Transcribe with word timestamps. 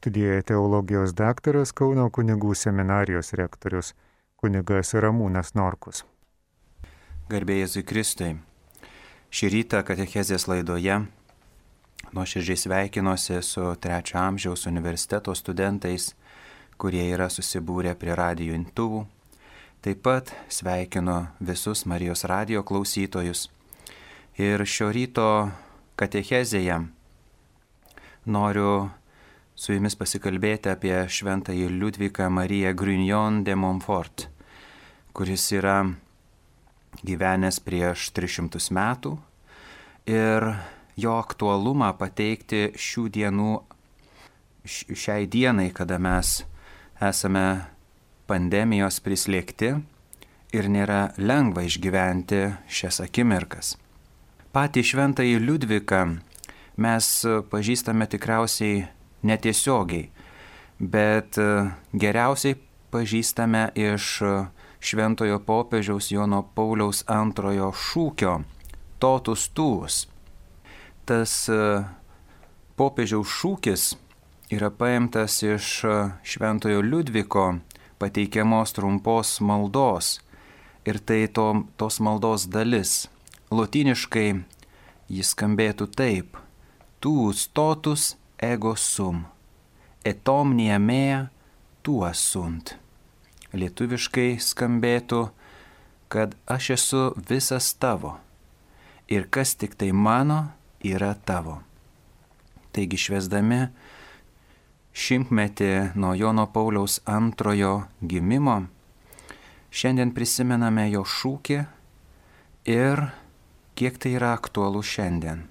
studijoje 0.00 0.42
teologijos 0.48 1.12
daktaras 1.12 1.74
Kauno 1.76 2.06
kunigų 2.08 2.54
seminarijos 2.56 3.34
rektorius 3.36 3.90
kunigas 4.40 4.94
Ramūnas 4.96 5.52
Norkus. 5.52 6.06
Garbėjai 7.28 7.66
Zikristai. 7.68 8.30
Šį 9.28 9.50
rytą 9.52 9.82
Katechezės 9.84 10.46
laidoje 10.48 10.94
nuoširdžiai 12.16 12.62
sveikinuosi 12.62 13.42
su 13.44 13.74
trečio 13.76 14.16
amžiaus 14.22 14.64
universiteto 14.70 15.34
studentais, 15.36 16.14
kurie 16.80 17.04
yra 17.12 17.26
susibūrę 17.28 17.92
prie 18.00 18.16
radijų 18.16 18.56
intuvų. 18.56 19.02
Taip 19.84 20.00
pat 20.06 20.32
sveikinu 20.48 21.26
visus 21.44 21.84
Marijos 21.84 22.24
radio 22.24 22.64
klausytojus. 22.64 23.50
Ir 24.40 24.64
šio 24.64 24.88
ryto 24.96 25.28
Katechezėje 26.00 26.80
noriu 28.24 28.88
su 29.60 29.74
jumis 29.76 29.92
pasikalbėti 30.00 30.70
apie 30.72 30.94
šventąjį 31.12 31.66
Liudviką 31.74 32.30
Mariją 32.32 32.72
Grignon 32.72 33.42
de 33.44 33.52
Montfort, 33.52 34.24
kuris 35.12 35.50
yra 35.52 35.82
gyvenęs 37.04 37.58
prieš 37.60 38.06
300 38.16 38.70
metų 38.72 39.18
ir 40.08 40.46
jo 40.96 41.16
aktualumą 41.20 41.90
pateikti 41.98 42.70
šių 42.72 43.04
dienų, 43.16 43.50
šiai 44.64 45.28
dienai, 45.28 45.68
kada 45.76 45.98
mes 46.00 46.38
esame 47.10 47.44
pandemijos 48.30 49.02
prislėgti 49.04 49.74
ir 50.56 50.70
nėra 50.72 51.10
lengva 51.20 51.66
išgyventi 51.68 52.40
šias 52.64 53.02
akimirkas. 53.04 53.74
Patį 54.56 54.86
šventąjį 54.88 55.36
Liudviką 55.44 56.00
mes 56.80 57.10
pažįstame 57.52 58.08
tikriausiai 58.08 58.88
netiesiogiai, 59.22 60.10
bet 60.78 61.38
e, 61.38 61.48
geriausiai 61.92 62.56
pažįstame 62.90 63.68
iš 63.78 64.06
e, 64.22 64.34
šventojo 64.80 65.40
popiežiaus 65.44 66.10
Jono 66.10 66.42
Pauliaus 66.54 67.04
antrojo 67.06 67.70
šūkio 67.76 68.40
totus 68.98 69.48
tuus. 69.54 70.06
Tas 71.04 71.34
e, 71.48 71.60
popiežiaus 72.80 73.28
šūkis 73.40 73.90
yra 74.50 74.70
paimtas 74.70 75.42
iš 75.46 75.84
šventojo 76.26 76.80
Liudviko 76.82 77.52
pateikiamos 78.00 78.72
trumpos 78.72 79.38
maldos 79.44 80.18
ir 80.88 80.98
tai 80.98 81.26
to, 81.28 81.66
tos 81.76 82.00
maldos 82.00 82.48
dalis. 82.48 83.08
Lotiniškai 83.50 84.28
jis 85.10 85.34
skambėtų 85.34 85.90
taip. 85.98 86.38
Tu 87.00 87.12
stotus 87.36 88.14
ego 88.40 88.74
sum, 88.76 89.24
et 90.04 90.28
omnia 90.28 90.78
mea 90.78 91.28
tua 91.82 92.14
sunt. 92.16 92.76
Lietuviškai 93.52 94.38
skambėtų, 94.40 95.28
kad 96.10 96.34
aš 96.46 96.70
esu 96.76 97.02
visas 97.28 97.72
tavo 97.74 98.16
ir 99.10 99.26
kas 99.30 99.54
tik 99.58 99.74
tai 99.74 99.90
mano 99.92 100.52
yra 100.86 101.12
tavo. 101.14 101.60
Taigi 102.70 102.98
švesdami 102.98 103.64
šimtmetį 104.94 105.98
nuo 105.98 106.14
Jono 106.14 106.46
Pauliaus 106.50 107.00
antrojo 107.06 107.88
gimimo, 108.02 108.56
šiandien 109.70 110.14
prisimename 110.14 110.86
jo 110.90 111.02
šūkį 111.06 111.60
ir 112.70 113.06
kiek 113.74 113.98
tai 113.98 114.14
yra 114.18 114.34
aktualu 114.38 114.82
šiandien. 114.86 115.49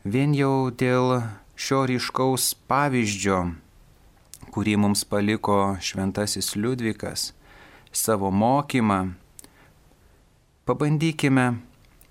Vien 0.00 0.32
jau 0.32 0.70
dėl 0.72 1.18
šio 1.60 1.82
ryškaus 1.84 2.54
pavyzdžio, 2.64 3.52
kurį 4.48 4.78
mums 4.80 5.02
paliko 5.04 5.76
šventasis 5.76 6.54
Liudvikas, 6.56 7.34
savo 7.92 8.30
mokymą, 8.32 9.12
pabandykime 10.64 11.60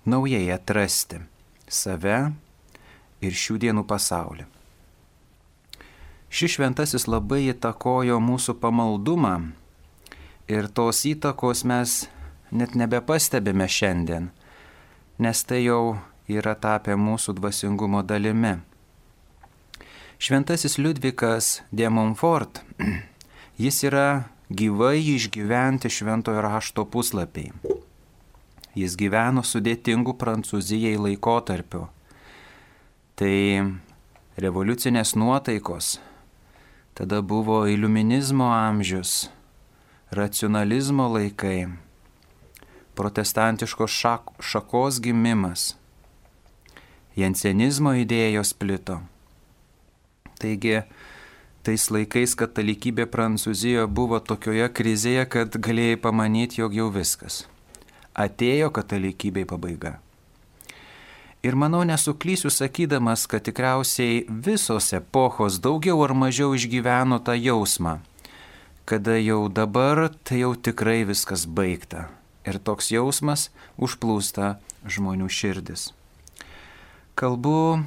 naujai 0.06 0.52
atrasti 0.54 1.18
save 1.66 2.30
ir 3.18 3.34
šių 3.34 3.58
dienų 3.58 3.82
pasaulį. 3.90 4.46
Šis 6.30 6.54
šventasis 6.60 7.08
labai 7.10 7.48
įtakojo 7.50 8.20
mūsų 8.22 8.54
pamaldumą 8.62 9.34
ir 10.46 10.70
tos 10.70 11.02
įtakos 11.10 11.64
mes 11.66 12.06
net 12.54 12.78
nebepastebime 12.78 13.66
šiandien, 13.66 14.30
nes 15.18 15.42
tai 15.42 15.64
jau 15.64 15.98
yra 16.38 16.54
tapę 16.54 16.94
mūsų 16.94 17.34
dvasingumo 17.38 18.02
dalimi. 18.06 18.58
Šventasis 20.20 20.76
Liudvikas 20.78 21.62
de 21.72 21.88
Montfort, 21.88 22.60
jis 23.64 23.82
yra 23.88 24.08
gyvai 24.50 24.98
išgyventi 25.14 25.90
šventojo 25.90 26.42
rašto 26.44 26.84
puslapiai. 26.84 27.54
Jis 28.74 28.94
gyveno 29.00 29.42
sudėtingų 29.42 30.14
Prancūzijai 30.20 30.94
laikotarpiu. 31.00 31.88
Tai 33.18 33.34
revoliucinės 34.40 35.16
nuotaikos, 35.18 35.98
tada 36.94 37.22
buvo 37.22 37.64
iluminizmo 37.68 38.52
amžius, 38.54 39.30
racionalizmo 40.10 41.08
laikai, 41.16 41.68
protestantiškos 42.94 43.90
šak, 43.90 44.32
šakos 44.40 45.00
gimimas, 45.00 45.74
jensenizmo 47.18 47.94
idėjos 47.98 48.52
plito. 48.54 49.00
Taigi, 50.40 50.82
tais 51.66 51.86
laikais 51.92 52.36
katalikybė 52.38 53.06
Prancūzijoje 53.10 53.88
buvo 53.92 54.20
tokioje 54.20 54.68
krizėje, 54.72 55.26
kad 55.28 55.56
galėjai 55.56 55.98
pamanyti, 56.00 56.62
jog 56.62 56.76
jau 56.76 56.88
viskas. 56.94 57.42
Atėjo 58.14 58.70
katalikybei 58.74 59.44
pabaiga. 59.48 59.98
Ir 61.40 61.56
manau 61.56 61.80
nesuklysiu 61.88 62.50
sakydamas, 62.52 63.24
kad 63.24 63.46
tikriausiai 63.46 64.26
visos 64.28 64.90
epochos 64.92 65.56
daugiau 65.64 66.02
ar 66.04 66.12
mažiau 66.12 66.52
išgyveno 66.52 67.16
tą 67.24 67.32
jausmą, 67.32 68.00
kada 68.84 69.16
jau 69.16 69.46
dabar 69.48 70.10
tai 70.24 70.42
jau 70.42 70.52
tikrai 70.52 71.00
viskas 71.08 71.46
baigta. 71.48 72.10
Ir 72.44 72.60
toks 72.60 72.92
jausmas 72.92 73.48
užplūsta 73.80 74.58
žmonių 74.84 75.28
širdis. 75.32 75.90
Kalbu 77.20 77.82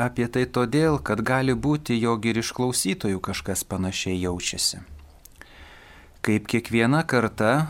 apie 0.00 0.24
tai 0.32 0.46
todėl, 0.48 0.94
kad 1.04 1.20
gali 1.20 1.52
būti, 1.52 1.92
jog 2.00 2.24
ir 2.24 2.38
iš 2.40 2.54
klausytojų 2.56 3.18
kažkas 3.20 3.66
panašiai 3.68 4.16
jaučiasi. 4.16 4.78
Kaip 6.24 6.46
kiekviena 6.48 7.02
karta, 7.04 7.66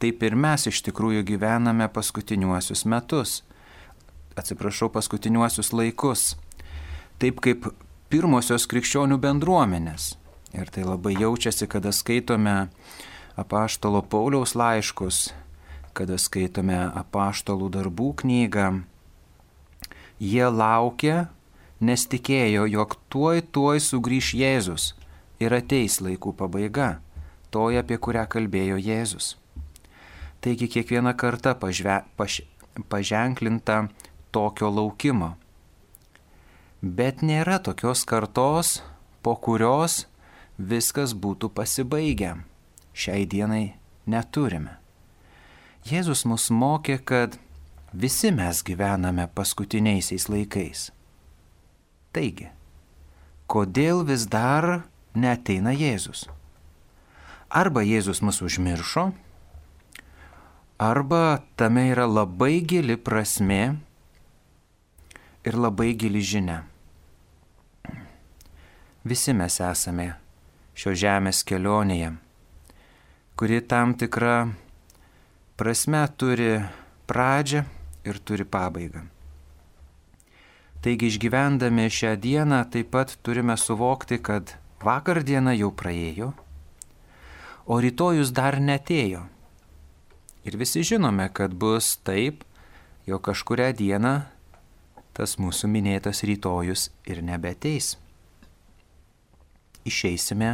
taip 0.00 0.24
ir 0.24 0.32
mes 0.32 0.64
iš 0.70 0.80
tikrųjų 0.86 1.26
gyvename 1.28 1.90
paskutiniuosius 1.92 2.86
metus. 2.88 3.42
Atsiprašau, 4.32 4.88
paskutiniuosius 4.94 5.74
laikus. 5.76 6.22
Taip 7.20 7.44
kaip 7.44 7.68
pirmosios 8.08 8.64
krikščionių 8.64 9.20
bendruomenės. 9.20 10.14
Ir 10.56 10.72
tai 10.72 10.86
labai 10.88 11.18
jaučiasi, 11.18 11.68
kada 11.68 11.92
skaitome 11.92 12.70
apaštalo 13.36 14.00
Pauliaus 14.08 14.56
laiškus, 14.56 15.34
kada 15.92 16.16
skaitome 16.16 16.80
apaštalų 16.96 17.68
darbų 17.76 18.10
knygą 18.24 18.72
Jie 20.20 20.46
laukė, 20.46 21.26
nes 21.80 22.06
tikėjo, 22.06 22.66
jog 22.70 22.96
tuoj 23.10 23.42
tuoj 23.52 23.80
sugrįž 23.82 24.34
Jėzus 24.38 24.92
ir 25.42 25.54
ateis 25.54 26.00
laikų 26.00 26.34
pabaiga, 26.38 26.98
toje, 27.50 27.80
apie 27.82 27.98
kurią 27.98 28.26
kalbėjo 28.30 28.78
Jėzus. 28.78 29.34
Taigi 30.44 30.68
kiekviena 30.68 31.14
karta 31.16 31.54
pažve, 31.56 32.02
paž, 32.16 32.42
paženklinta 32.88 33.88
tokio 34.34 34.70
laukimo. 34.70 35.34
Bet 36.82 37.22
nėra 37.24 37.58
tokios 37.64 38.04
kartos, 38.04 38.82
po 39.24 39.36
kurios 39.40 40.04
viskas 40.58 41.14
būtų 41.16 41.48
pasibaigę. 41.56 42.34
Šiai 42.94 43.24
dienai 43.26 43.74
neturime. 44.06 44.76
Jėzus 45.88 46.24
mus 46.28 46.50
mokė, 46.52 46.98
kad 47.00 47.38
Visi 47.94 48.32
mes 48.34 48.58
gyvename 48.66 49.28
paskutiniaisiais 49.30 50.24
laikais. 50.26 50.88
Taigi, 52.10 52.48
kodėl 53.46 54.00
vis 54.08 54.24
dar 54.26 54.82
neteina 55.14 55.70
Jėzus? 55.70 56.24
Arba 57.54 57.84
Jėzus 57.86 58.18
mus 58.18 58.40
užmiršo, 58.42 59.12
arba 60.82 61.20
tame 61.54 61.84
yra 61.92 62.08
labai 62.10 62.64
gili 62.66 62.96
prasme 62.98 63.76
ir 65.46 65.54
labai 65.54 65.92
gili 65.94 66.18
žinia. 66.18 66.64
Visi 69.06 69.36
mes 69.38 69.60
esame 69.62 70.08
šio 70.74 70.96
žemės 70.98 71.44
kelionėje, 71.46 72.10
kuri 73.38 73.62
tam 73.62 73.94
tikra 73.94 74.50
prasme 75.54 76.02
turi 76.18 76.58
pradžią 77.06 77.62
ir 78.04 78.20
turi 78.20 78.44
pabaigą. 78.44 79.04
Taigi 80.84 81.08
išgyvendami 81.08 81.88
šią 81.88 82.16
dieną 82.20 82.60
taip 82.72 82.90
pat 82.92 83.16
turime 83.24 83.56
suvokti, 83.56 84.18
kad 84.20 84.52
vakar 84.84 85.22
diena 85.24 85.54
jau 85.56 85.70
praėjo, 85.72 86.34
o 87.64 87.78
rytojus 87.80 88.34
dar 88.36 88.60
netėjo. 88.60 89.22
Ir 90.44 90.58
visi 90.60 90.84
žinome, 90.84 91.30
kad 91.32 91.56
bus 91.56 91.94
taip, 92.04 92.44
jo 93.08 93.16
kažkuria 93.16 93.70
diena 93.72 94.26
tas 95.16 95.38
mūsų 95.40 95.70
minėtas 95.70 96.20
rytojus 96.26 96.90
ir 97.08 97.22
nebeteis. 97.24 97.94
Išeisime 99.88 100.50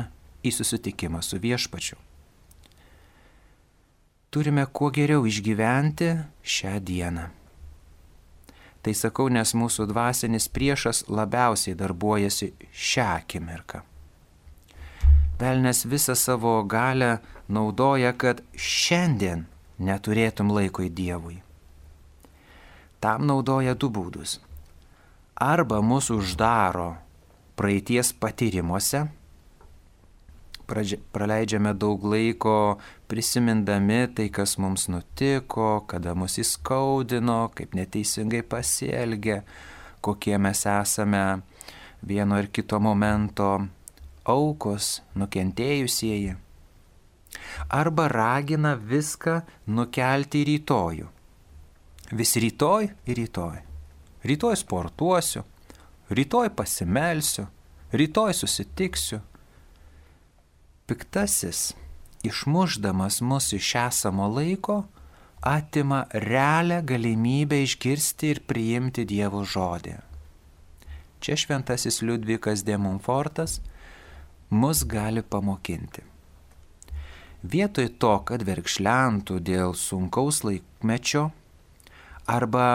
į 0.47 0.53
susitikimą 0.55 1.25
su 1.27 1.41
viešpačiu. 1.43 1.99
Turime 4.31 4.63
kuo 4.71 4.93
geriau 4.95 5.27
išgyventi 5.27 6.13
šią 6.47 6.79
dieną. 6.87 7.40
Tai 8.81 8.95
sakau, 8.97 9.29
nes 9.29 9.53
mūsų 9.53 9.87
dvasinis 9.91 10.49
priešas 10.49 11.05
labiausiai 11.13 11.77
darbuojasi 11.77 12.55
šią 12.73 13.07
akimirką. 13.19 13.83
Velnes 15.41 15.85
visą 15.89 16.17
savo 16.17 16.63
galę 16.65 17.19
naudoja, 17.49 18.13
kad 18.13 18.41
šiandien 18.57 19.47
neturėtum 19.81 20.53
laiko 20.53 20.85
į 20.85 20.91
Dievui. 20.93 21.39
Tam 23.01 23.25
naudoja 23.29 23.75
du 23.75 23.89
būdus. 23.89 24.39
Arba 25.41 25.81
mus 25.81 26.11
uždaro 26.13 26.95
praeities 27.57 28.13
patyrimuose, 28.13 29.07
praleidžiame 30.71 31.75
daug 31.75 32.05
laiko 32.07 32.79
prisimindami 33.11 34.03
tai, 34.15 34.29
kas 34.33 34.57
mums 34.59 34.89
nutiko, 34.93 35.85
kada 35.91 36.15
mus 36.15 36.39
įskaudino, 36.43 37.41
kaip 37.55 37.75
neteisingai 37.79 38.43
pasielgė, 38.43 39.41
kokie 40.01 40.37
mes 40.39 40.67
esame 40.67 41.25
vieno 42.07 42.39
ir 42.41 42.49
kito 42.55 42.81
momento 42.81 43.57
aukos, 44.25 45.01
nukentėjusieji 45.19 46.39
arba 47.69 48.09
ragina 48.09 48.75
viską 48.75 49.41
nukelti 49.67 50.43
į 50.43 50.47
rytojų. 50.51 51.09
Vis 52.19 52.35
rytoj 52.43 52.91
ir 53.07 53.19
rytoj. 53.21 53.61
Rytoj 54.27 54.57
sportuosiu, 54.59 55.45
rytoj 56.11 56.51
pasimelsiu, 56.57 57.47
rytoj 57.93 58.35
susitiksiu. 58.35 59.21
Piktasis, 60.91 61.75
išmuždamas 62.27 63.21
mus 63.21 63.53
iš 63.53 63.75
esamo 63.79 64.25
laiko, 64.29 64.83
atima 65.41 66.01
realią 66.11 66.81
galimybę 66.83 67.61
išgirsti 67.63 68.31
ir 68.35 68.41
priimti 68.43 69.05
Dievo 69.07 69.45
žodį. 69.47 69.93
Čia 71.23 71.37
šventasis 71.39 72.01
Liudvikas 72.03 72.65
de 72.67 72.75
Mumfortas 72.75 73.61
mus 74.51 74.81
gali 74.83 75.23
pamokinti. 75.23 76.03
Vietoj 77.47 77.87
to, 78.03 78.17
kad 78.27 78.43
verkšlentų 78.51 79.39
dėl 79.47 79.77
sunkaus 79.79 80.43
laikmečio, 80.43 81.29
arba 82.27 82.67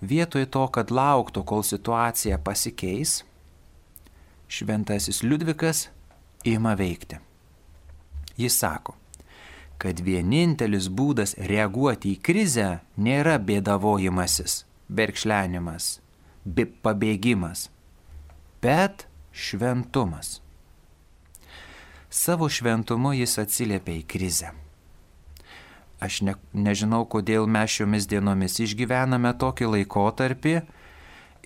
vietoj 0.00 0.48
to, 0.48 0.64
kad 0.72 0.88
lauktų, 0.88 1.44
kol 1.44 1.60
situacija 1.60 2.40
pasikeis, 2.40 3.20
šventasis 4.48 5.20
Liudvikas 5.28 5.90
ima 6.48 6.72
veikti. 6.80 7.20
Jis 8.40 8.58
sako, 8.58 8.96
kad 9.78 10.00
vienintelis 10.00 10.88
būdas 10.88 11.36
reaguoti 11.38 12.14
į 12.14 12.20
krizę 12.24 12.68
nėra 12.96 13.38
bėdavojimasis, 13.38 14.64
berkšlenimas, 14.88 15.98
pabėgimas, 16.82 17.68
bet 18.62 19.06
šventumas. 19.32 20.40
Savo 22.14 22.48
šventumu 22.48 23.14
jis 23.18 23.38
atsiliepia 23.42 23.98
į 23.98 24.04
krizę. 24.06 24.52
Aš 26.04 26.20
ne, 26.26 26.34
nežinau, 26.52 27.04
kodėl 27.10 27.46
mes 27.50 27.72
šiomis 27.74 28.06
dienomis 28.10 28.58
išgyvename 28.62 29.32
tokį 29.40 29.70
laikotarpį 29.72 30.54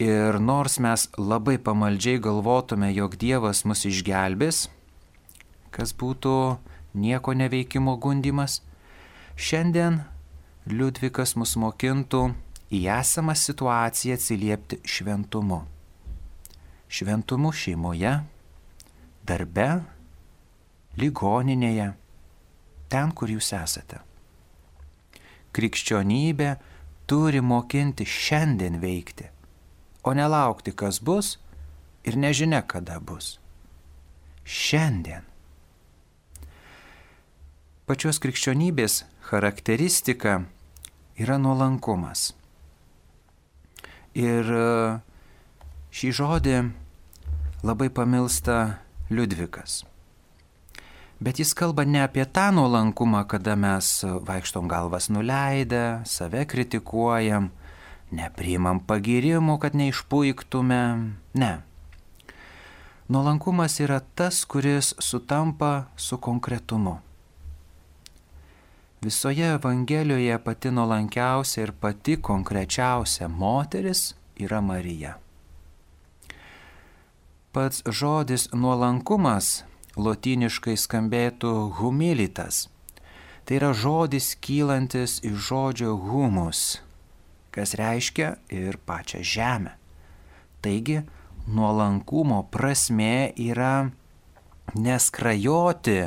ir 0.03 0.39
nors 0.43 0.79
mes 0.83 1.07
labai 1.19 1.57
pamaldžiai 1.63 2.21
galvotume, 2.23 2.91
jog 2.95 3.17
Dievas 3.21 3.65
mus 3.69 3.85
išgelbės, 3.89 4.67
kas 5.75 5.95
būtų 5.95 6.35
nieko 6.99 7.35
neveikimo 7.35 7.97
gundimas, 8.03 8.61
šiandien 9.37 10.03
Liudvikas 10.69 11.33
mus 11.41 11.55
mokintų 11.57 12.27
į 12.77 12.83
esamą 12.93 13.33
situaciją 13.39 14.19
atsiliepti 14.19 14.81
šventumu. 14.85 15.63
Šventumu 16.93 17.53
šeimoje, 17.57 18.13
darbe, 19.25 19.69
ligoninėje, 21.01 21.89
ten, 22.93 23.15
kur 23.17 23.33
jūs 23.33 23.53
esate. 23.57 24.03
Krikščionybė 25.57 26.51
turi 27.09 27.41
mokinti 27.41 28.05
šiandien 28.05 28.77
veikti, 28.83 29.31
o 30.05 30.13
nelaukti, 30.17 30.77
kas 30.77 31.01
bus 31.01 31.37
ir 32.05 32.21
nežinia, 32.21 32.61
kada 32.69 33.01
bus. 33.01 33.37
Šiandien. 34.45 35.28
Pačios 37.89 38.19
krikščionybės 38.21 39.07
charakteristika 39.31 40.43
yra 41.17 41.39
nuolankumas. 41.41 42.35
Ir 44.13 44.45
e, 44.45 44.67
šį 45.97 46.11
žodį 46.19 46.59
labai 47.65 47.89
pamilsta 47.89 48.59
Liudvikas. 49.09 49.87
Bet 51.17 51.41
jis 51.41 51.55
kalba 51.57 51.89
ne 51.89 52.05
apie 52.05 52.29
tą 52.29 52.51
nuolankumą, 52.59 53.25
kada 53.25 53.57
mes 53.57 54.05
vaikštom 54.05 54.69
galvas 54.69 55.09
nuleidę, 55.09 56.05
save 56.05 56.45
kritikuojam, 56.45 57.49
nepriimam 58.13 58.85
pagirimų, 58.85 59.57
kad 59.65 59.73
neišpuiktume. 59.73 60.85
Ne. 61.41 61.53
Nuolankumas 63.09 63.81
yra 63.81 64.03
tas, 64.13 64.45
kuris 64.45 64.93
sutampa 65.01 65.87
su 65.97 66.21
konkretumu. 66.21 66.99
Visoje 69.01 69.47
Evangelijoje 69.47 70.39
pati 70.39 70.71
nuolankiausia 70.71 71.63
ir 71.63 71.73
pati 71.73 72.17
konkrečiausia 72.17 73.29
moteris 73.29 74.15
yra 74.37 74.61
Marija. 74.61 75.15
Pats 77.53 77.83
žodis 77.87 78.49
nuolankumas 78.53 79.63
lotyniškai 79.97 80.75
skambėtų 80.75 81.53
humilitas. 81.79 82.67
Tai 83.47 83.61
yra 83.61 83.71
žodis 83.71 84.33
kylantis 84.43 85.21
iš 85.23 85.47
žodžio 85.47 85.95
humus, 85.95 86.81
kas 87.55 87.77
reiškia 87.79 88.35
ir 88.51 88.81
pačią 88.83 89.23
žemę. 89.23 89.77
Taigi, 90.61 91.05
nuolankumo 91.47 92.43
prasme 92.51 93.31
yra 93.39 93.91
neskrajoti, 94.75 96.01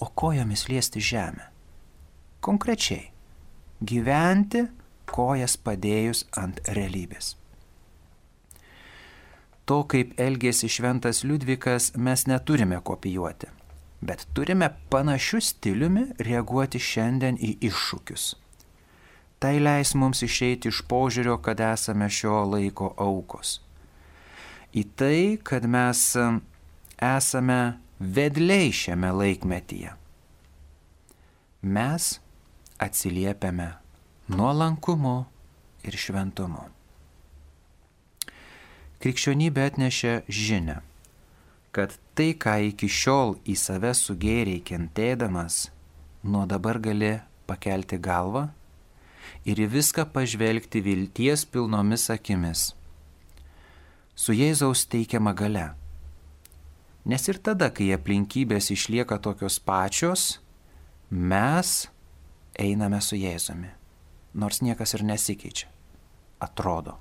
o 0.00 0.10
kojomis 0.14 0.66
liesti 0.68 1.00
žemę. 1.00 1.49
Konkrečiai- 2.40 3.10
gyventi 3.90 4.66
kojas 5.06 5.56
padėjus 5.56 6.24
ant 6.36 6.60
realybės 6.68 7.34
to, 9.70 9.84
kaip 9.86 10.16
elgėsi 10.18 10.66
šventas 10.66 11.22
Liudvikas, 11.22 11.92
mes 11.94 12.24
neturime 12.26 12.80
kopijuoti, 12.82 13.46
bet 14.02 14.24
turime 14.34 14.66
panašiu 14.90 15.38
stiliumi 15.46 16.08
reaguoti 16.26 16.80
šiandien 16.82 17.38
į 17.38 17.52
iššūkius. 17.68 18.24
Tai 19.40 19.52
leis 19.62 19.94
mums 19.94 20.24
išeiti 20.26 20.72
iš 20.72 20.82
požiūrio, 20.90 21.36
kad 21.44 21.62
esame 21.62 22.08
šio 22.10 22.42
laiko 22.50 22.90
aukos. 22.98 23.60
Į 24.74 24.82
tai, 24.98 25.20
kad 25.38 25.68
mes 25.70 26.02
esame 26.98 27.60
vedliai 28.00 28.74
šiame 28.74 29.14
laikmetyje. 29.20 29.94
Mes 31.62 32.10
atsiliepiame 32.80 33.70
nuolankumu 34.32 35.16
ir 35.84 35.96
šventumu. 35.96 36.62
Krikščionybė 39.00 39.66
atnešė 39.70 40.14
žinę, 40.28 40.80
kad 41.72 41.94
tai, 42.16 42.32
ką 42.36 42.56
iki 42.70 42.88
šiol 42.90 43.36
į 43.48 43.56
save 43.56 43.92
sugėriai 43.96 44.60
kentėdamas, 44.64 45.68
nuo 46.22 46.44
dabar 46.48 46.80
gali 46.84 47.14
pakelti 47.48 47.96
galvą 47.96 48.48
ir 49.48 49.60
į 49.60 49.70
viską 49.76 50.04
pažvelgti 50.14 50.82
vilties 50.84 51.46
pilnomis 51.48 52.08
akimis. 52.12 52.70
Su 54.14 54.36
Jėzaus 54.36 54.84
teikiama 54.92 55.32
gale. 55.32 55.70
Nes 57.08 57.24
ir 57.32 57.40
tada, 57.40 57.70
kai 57.72 57.88
aplinkybės 57.96 58.68
išlieka 58.74 59.16
tokios 59.24 59.56
pačios, 59.64 60.36
mes 61.08 61.88
einame 62.60 63.00
su 63.00 63.16
Jėzumi, 63.16 63.70
nors 64.34 64.60
niekas 64.62 64.94
ir 64.96 65.04
nesikeičia. 65.08 65.68
Atrodo. 66.40 66.96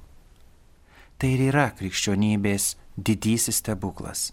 Tai 1.20 1.30
ir 1.36 1.46
yra 1.50 1.70
krikščionybės 1.76 2.74
didysis 2.96 3.60
stebuklas. 3.60 4.30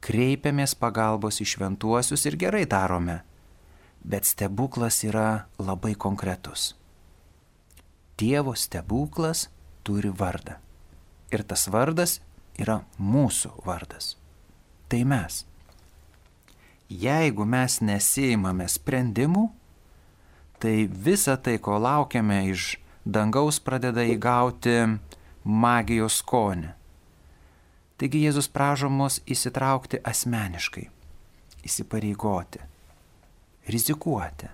Kreipiamės 0.00 0.76
pagalbos 0.78 1.40
į 1.42 1.46
šventuosius 1.52 2.24
ir 2.30 2.38
gerai 2.40 2.64
darome, 2.70 3.20
bet 4.02 4.24
stebuklas 4.24 5.02
yra 5.04 5.46
labai 5.58 5.92
konkretus. 5.94 6.74
Dievo 8.18 8.54
stebuklas 8.56 9.48
turi 9.84 10.10
vardą. 10.10 10.56
Ir 11.30 11.44
tas 11.46 11.68
vardas 11.70 12.18
yra 12.58 12.80
mūsų 12.98 13.52
vardas. 13.66 14.14
Tai 14.90 15.04
mes. 15.06 15.44
Jeigu 16.90 17.46
mes 17.46 17.78
nesijimame 17.86 18.66
sprendimų, 18.68 19.46
tai 20.60 20.84
visa 20.86 21.36
tai, 21.36 21.58
ko 21.58 21.78
laukiame 21.80 22.42
iš 22.52 22.74
dangaus, 23.04 23.60
pradeda 23.64 24.04
įgauti 24.04 24.76
magijos 25.44 26.20
skonį. 26.20 26.74
Taigi 28.00 28.22
Jėzus 28.24 28.48
prašo 28.48 28.88
mus 28.88 29.18
įsitraukti 29.28 30.00
asmeniškai, 30.04 30.86
įsipareigoti, 31.68 32.62
rizikuoti, 33.68 34.48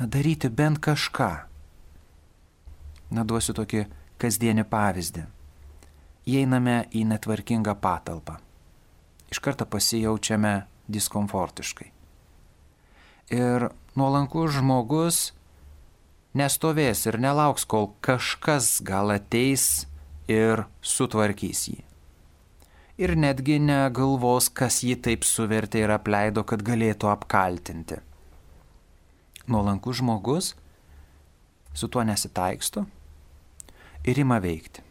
na 0.00 0.08
daryti 0.10 0.50
bent 0.50 0.80
kažką. 0.82 1.30
Na 3.14 3.26
duosiu 3.26 3.54
tokį 3.54 3.84
kasdienį 4.22 4.64
pavyzdį. 4.70 5.22
Įeiname 6.30 6.76
į 6.94 7.04
netvarkingą 7.10 7.74
patalpą. 7.82 8.36
Iš 9.30 9.38
karto 9.42 9.66
pasijaučiame 9.66 10.54
diskomfortiškai. 10.90 11.88
Ir 13.30 13.68
nuolankus 13.98 14.56
žmogus 14.58 15.20
nestovės 16.34 17.06
ir 17.10 17.18
nelauks, 17.18 17.66
kol 17.66 17.92
kažkas 18.04 18.78
gal 18.86 19.10
ateis 19.14 19.86
ir 20.30 20.66
sutvarkys 20.82 21.68
jį 21.72 21.80
ir 23.00 23.16
netgi 23.16 23.56
negalvos, 23.64 24.50
kas 24.52 24.82
jį 24.84 24.98
taip 25.06 25.24
suvertė 25.24 25.86
ir 25.86 25.92
apleido, 25.94 26.44
kad 26.44 26.60
galėtų 26.64 27.08
apkaltinti. 27.08 28.00
Nuolankus 29.50 30.02
žmogus 30.02 30.52
su 31.72 31.88
tuo 31.88 32.04
nesitaiksto 32.04 32.84
ir 34.04 34.20
ima 34.20 34.36
veikti. 34.42 34.84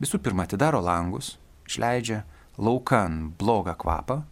Visų 0.00 0.22
pirma, 0.24 0.48
atidaro 0.48 0.80
langus, 0.82 1.34
išleidžia 1.68 2.22
laukan 2.56 3.34
blogą 3.38 3.76
kvapą 3.78 4.22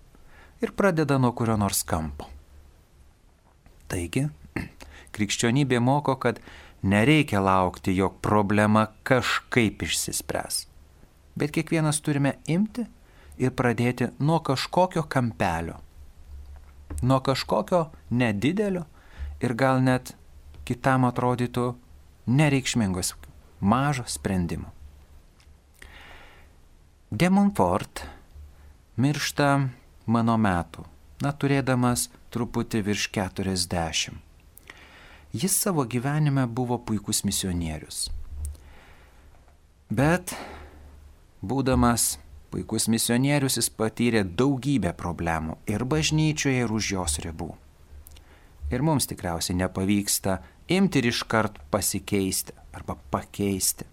ir 0.65 0.73
pradeda 0.73 1.21
nuo 1.21 1.35
kurio 1.37 1.59
nors 1.61 1.85
kampo. 1.85 2.31
Taigi, 3.93 4.25
krikščionybė 5.13 5.81
moko, 5.85 6.17
kad 6.17 6.41
nereikia 6.83 7.43
laukti, 7.45 7.93
jog 7.93 8.17
problema 8.25 8.87
kažkaip 9.05 9.85
išsispręs. 9.85 10.67
Bet 11.37 11.53
kiekvienas 11.53 12.01
turime 12.05 12.39
imti 12.49 12.87
ir 13.41 13.53
pradėti 13.57 14.09
nuo 14.21 14.41
kažkokio 14.45 15.05
kampelio, 15.13 15.77
nuo 17.03 17.21
kažkokio 17.25 17.87
nedidelio 18.11 18.85
ir 19.45 19.55
gal 19.55 19.81
net 19.85 20.15
kitam 20.69 21.05
atrodytų 21.09 21.73
nereikšmingos, 22.33 23.15
mažo 23.61 24.05
sprendimo. 24.07 24.71
Demonfort 27.11 28.07
miršta 28.97 29.49
mano 30.07 30.37
metų, 30.41 30.85
na 31.23 31.31
turėdamas 31.33 32.09
truputį 32.35 32.83
virš 32.89 33.07
40. 33.15 34.19
Jis 35.33 35.55
savo 35.57 35.87
gyvenime 35.89 36.45
buvo 36.47 36.77
puikus 36.83 37.23
misionierius. 37.25 38.09
Bet, 39.93 40.35
būdamas 41.41 42.17
Puikus 42.53 42.85
misionierius 42.93 43.55
jis 43.57 43.71
patyrė 43.73 44.27
daugybę 44.37 44.91
problemų 45.01 45.55
ir 45.73 45.87
bažnyčioje, 45.89 46.67
ir 46.67 46.73
už 46.77 46.91
jos 46.93 47.15
ribų. 47.25 47.49
Ir 48.69 48.85
mums 48.85 49.09
tikriausiai 49.09 49.57
nepavyksta 49.57 50.35
imti 50.69 51.01
ir 51.01 51.09
iškart 51.09 51.57
pasikeisti 51.73 52.53
arba 52.77 52.99
pakeisti. 53.15 53.89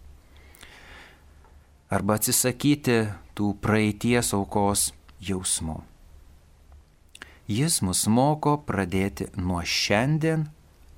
Arba 1.88 2.20
atsisakyti 2.20 2.98
tų 3.32 3.54
praeities 3.64 4.34
aukos 4.36 4.90
jausmų. 5.24 5.78
Jis 7.50 7.80
mus 7.82 8.06
moko 8.06 8.60
pradėti 8.62 9.32
nuo 9.42 9.64
šiandien 9.66 10.46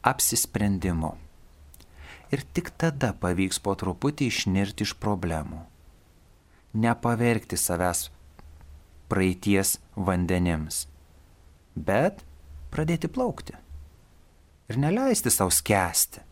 apsisprendimo. 0.04 1.16
Ir 2.32 2.44
tik 2.56 2.74
tada 2.80 3.14
pavyks 3.16 3.60
po 3.64 3.76
truputį 3.80 4.28
išnirti 4.32 4.88
iš 4.88 4.98
problemų 5.00 5.62
nepavergti 6.74 7.58
savęs 7.60 8.10
praeities 9.12 9.76
vandenims, 9.96 10.86
bet 11.76 12.24
pradėti 12.72 13.12
plaukti 13.12 13.58
ir 14.72 14.80
neleisti 14.80 15.32
savo 15.34 15.52
skęsti. 15.52 16.24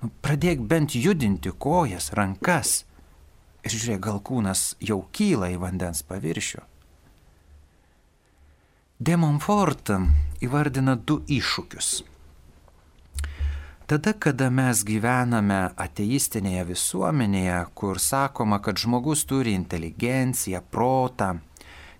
Nu, 0.00 0.10
pradėk 0.24 0.62
bent 0.68 0.96
judinti 0.96 1.52
kojas, 1.60 2.10
rankas 2.16 2.82
ir 3.64 3.72
žiūrėk, 3.72 4.00
gal 4.08 4.20
kūnas 4.24 4.72
jau 4.80 5.02
kyla 5.12 5.50
į 5.52 5.60
vandens 5.60 6.00
paviršių. 6.08 6.64
Demonfort 9.02 9.90
įvardina 10.38 10.92
du 10.94 11.16
iššūkius 11.26 12.04
Tada, 13.90 14.12
kada 14.14 14.46
mes 14.54 14.84
gyvename 14.86 15.72
ateistinėje 15.74 16.62
visuomenėje, 16.68 17.56
kur 17.74 17.98
sakoma, 17.98 18.60
kad 18.62 18.78
žmogus 18.78 19.24
turi 19.26 19.56
inteligenciją, 19.58 20.60
protą, 20.70 21.40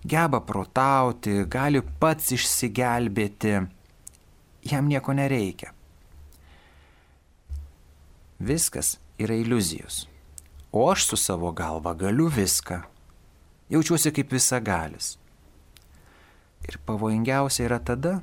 geba 0.07 0.39
protauti, 0.39 1.43
gali 1.51 1.83
pats 1.99 2.31
išsigelbėti, 2.31 3.53
jam 4.71 4.87
nieko 4.87 5.17
nereikia. 5.19 5.75
Viskas 8.39 8.95
yra 9.19 9.35
iliuzijos. 9.35 10.05
O 10.71 10.87
aš 10.95 11.11
su 11.11 11.19
savo 11.19 11.51
galva 11.51 11.91
galiu 11.93 12.31
viską. 12.31 12.81
Jaučiuosi 13.69 14.15
kaip 14.15 14.31
visagalis. 14.31 15.17
Ir 16.65 16.79
pavojingiausia 16.85 17.67
yra 17.67 17.79
tada, 17.79 18.19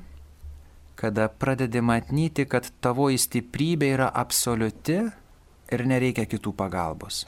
kada 0.99 1.27
pradedi 1.27 1.81
matyti, 1.81 2.45
kad 2.49 2.67
tavo 2.83 3.07
stiprybė 3.09 3.93
yra 3.95 4.09
absoliuti 4.13 4.99
ir 5.73 5.85
nereikia 5.87 6.25
kitų 6.29 6.53
pagalbos. 6.57 7.23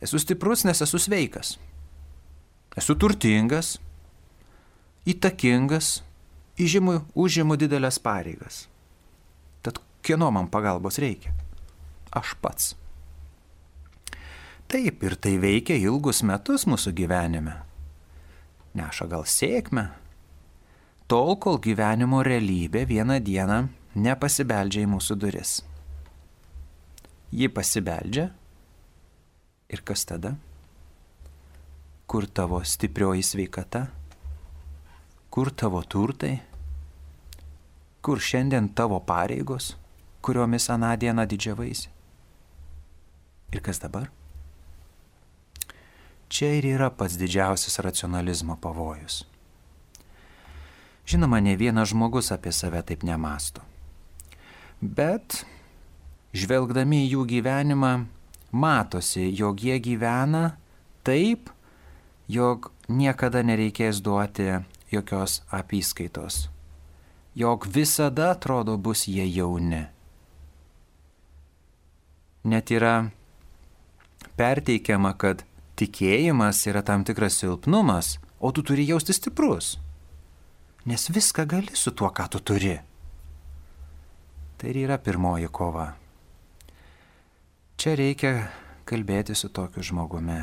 Esu 0.00 0.20
stiprus, 0.20 0.64
nes 0.64 0.80
esu 0.80 1.00
sveikas. 1.00 1.58
Esu 2.76 2.94
turtingas, 2.96 3.78
įtakingas, 5.08 6.00
įžimu, 6.60 7.00
užimu 7.18 7.56
didelės 7.60 7.98
pareigas. 8.00 8.66
Tad 9.64 9.80
kieno 10.04 10.30
man 10.32 10.48
pagalbos 10.52 11.00
reikia? 11.02 11.34
Aš 12.16 12.36
pats. 12.40 12.74
Taip 14.70 15.02
ir 15.02 15.16
tai 15.18 15.34
veikia 15.42 15.76
ilgus 15.82 16.22
metus 16.22 16.64
mūsų 16.70 16.94
gyvenime. 16.94 17.56
Neša 18.78 19.08
gal 19.10 19.24
sėkmę, 19.26 19.88
tol, 21.10 21.34
kol 21.42 21.58
gyvenimo 21.58 22.20
realybė 22.22 22.84
vieną 22.86 23.16
dieną 23.26 23.64
nepasibeldžia 23.98 24.84
į 24.84 24.90
mūsų 24.92 25.16
duris. 25.18 25.56
Ji 27.34 27.48
pasibeldžia 27.50 28.28
ir 29.70 29.82
kas 29.86 30.06
tada? 30.06 30.36
Kur 32.10 32.26
tavo 32.26 32.62
stiprioji 32.66 33.26
sveikata? 33.26 33.84
Kur 35.30 35.50
tavo 35.54 35.82
turtai? 35.82 36.36
Kur 38.02 38.22
šiandien 38.22 38.70
tavo 38.74 38.98
pareigos, 39.06 39.74
kuriomis 40.22 40.70
aną 40.70 40.94
dieną 40.98 41.26
didžiavaisi? 41.30 41.90
Ir 43.50 43.62
kas 43.66 43.82
dabar? 43.82 44.10
Čia 46.30 46.52
ir 46.60 46.68
yra 46.76 46.92
pats 46.94 47.18
didžiausias 47.18 47.80
racionalizmo 47.82 48.54
pavojus. 48.62 49.24
Žinoma, 51.10 51.40
ne 51.42 51.56
vienas 51.58 51.90
žmogus 51.90 52.30
apie 52.30 52.52
save 52.54 52.84
taip 52.86 53.02
nemasto. 53.02 53.64
Bet 54.80 55.42
žvelgdami 56.30 57.02
į 57.02 57.08
jų 57.16 57.24
gyvenimą, 57.34 57.90
matosi, 58.54 59.26
jog 59.34 59.58
jie 59.58 59.80
gyvena 59.82 60.54
taip, 61.02 61.50
jog 62.30 62.70
niekada 62.86 63.42
nereikės 63.42 63.98
duoti 63.98 64.52
jokios 64.94 65.40
apyskaitos, 65.50 66.44
jog 67.34 67.66
visada 67.66 68.30
atrodo 68.36 68.78
bus 68.78 69.08
jie 69.10 69.26
jauni. 69.26 69.82
Net 72.46 72.70
yra 72.70 73.10
perteikiama, 74.38 75.16
kad 75.18 75.42
tikėjimas 75.80 76.66
yra 76.68 76.84
tam 76.84 77.04
tikras 77.08 77.40
silpnumas, 77.40 78.18
o 78.38 78.52
tu 78.52 78.62
turi 78.62 78.84
jausti 78.88 79.16
stiprus 79.16 79.78
nes 80.84 81.10
viską 81.10 81.44
gali 81.46 81.76
su 81.76 81.90
tuo, 81.90 82.08
ką 82.08 82.28
tu 82.28 82.40
turi. 82.40 82.78
Tai 84.56 84.70
ir 84.70 84.76
yra 84.76 84.98
pirmoji 84.98 85.48
kova. 85.48 85.96
čia 87.76 87.94
reikia 87.96 88.50
kalbėti 88.84 89.34
su 89.34 89.48
tokiu 89.48 89.82
žmogumi, 89.82 90.40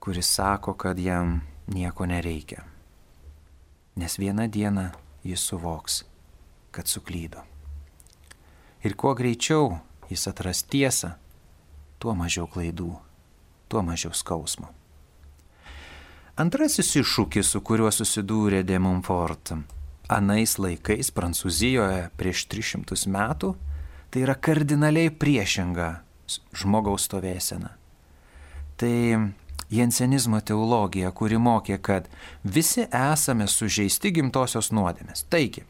kuris 0.00 0.30
sako, 0.32 0.72
kad 0.74 0.98
jam 0.98 1.42
nieko 1.66 2.06
nereikia. 2.06 2.64
Nes 3.96 4.18
vieną 4.18 4.48
dieną 4.48 4.90
jis 5.24 5.40
suvoks, 5.40 6.04
kad 6.70 6.86
suklydo. 6.86 7.44
Ir 8.84 8.96
kuo 8.96 9.14
greičiau 9.14 9.78
jis 10.08 10.28
atras 10.28 10.62
tiesą, 10.62 11.12
tuo 11.98 12.14
mažiau 12.14 12.46
klaidų, 12.46 12.96
tuo 13.68 13.82
mažiau 13.86 14.14
skausmo. 14.16 14.72
Antrasis 16.38 16.92
iššūkis, 17.00 17.54
su 17.54 17.60
kuriuo 17.66 17.90
susidūrė 17.90 18.62
de 18.66 18.78
Montfort 18.78 19.56
anais 20.08 20.54
laikais 20.58 21.10
Prancūzijoje 21.12 22.08
prieš 22.16 22.44
300 22.52 23.10
metų, 23.12 23.54
tai 24.08 24.22
yra 24.24 24.36
kardinaliai 24.38 25.10
priešinga 25.12 25.88
žmogaus 26.56 27.08
stovėsena. 27.08 27.74
Tai 28.78 28.94
jensenizmo 29.74 30.40
teologija, 30.40 31.10
kuri 31.12 31.40
mokė, 31.42 31.78
kad 31.82 32.08
visi 32.44 32.86
esame 32.86 33.48
sužeisti 33.50 34.12
gimtosios 34.16 34.70
nuodėmės. 34.72 35.26
Taigi, 35.28 35.64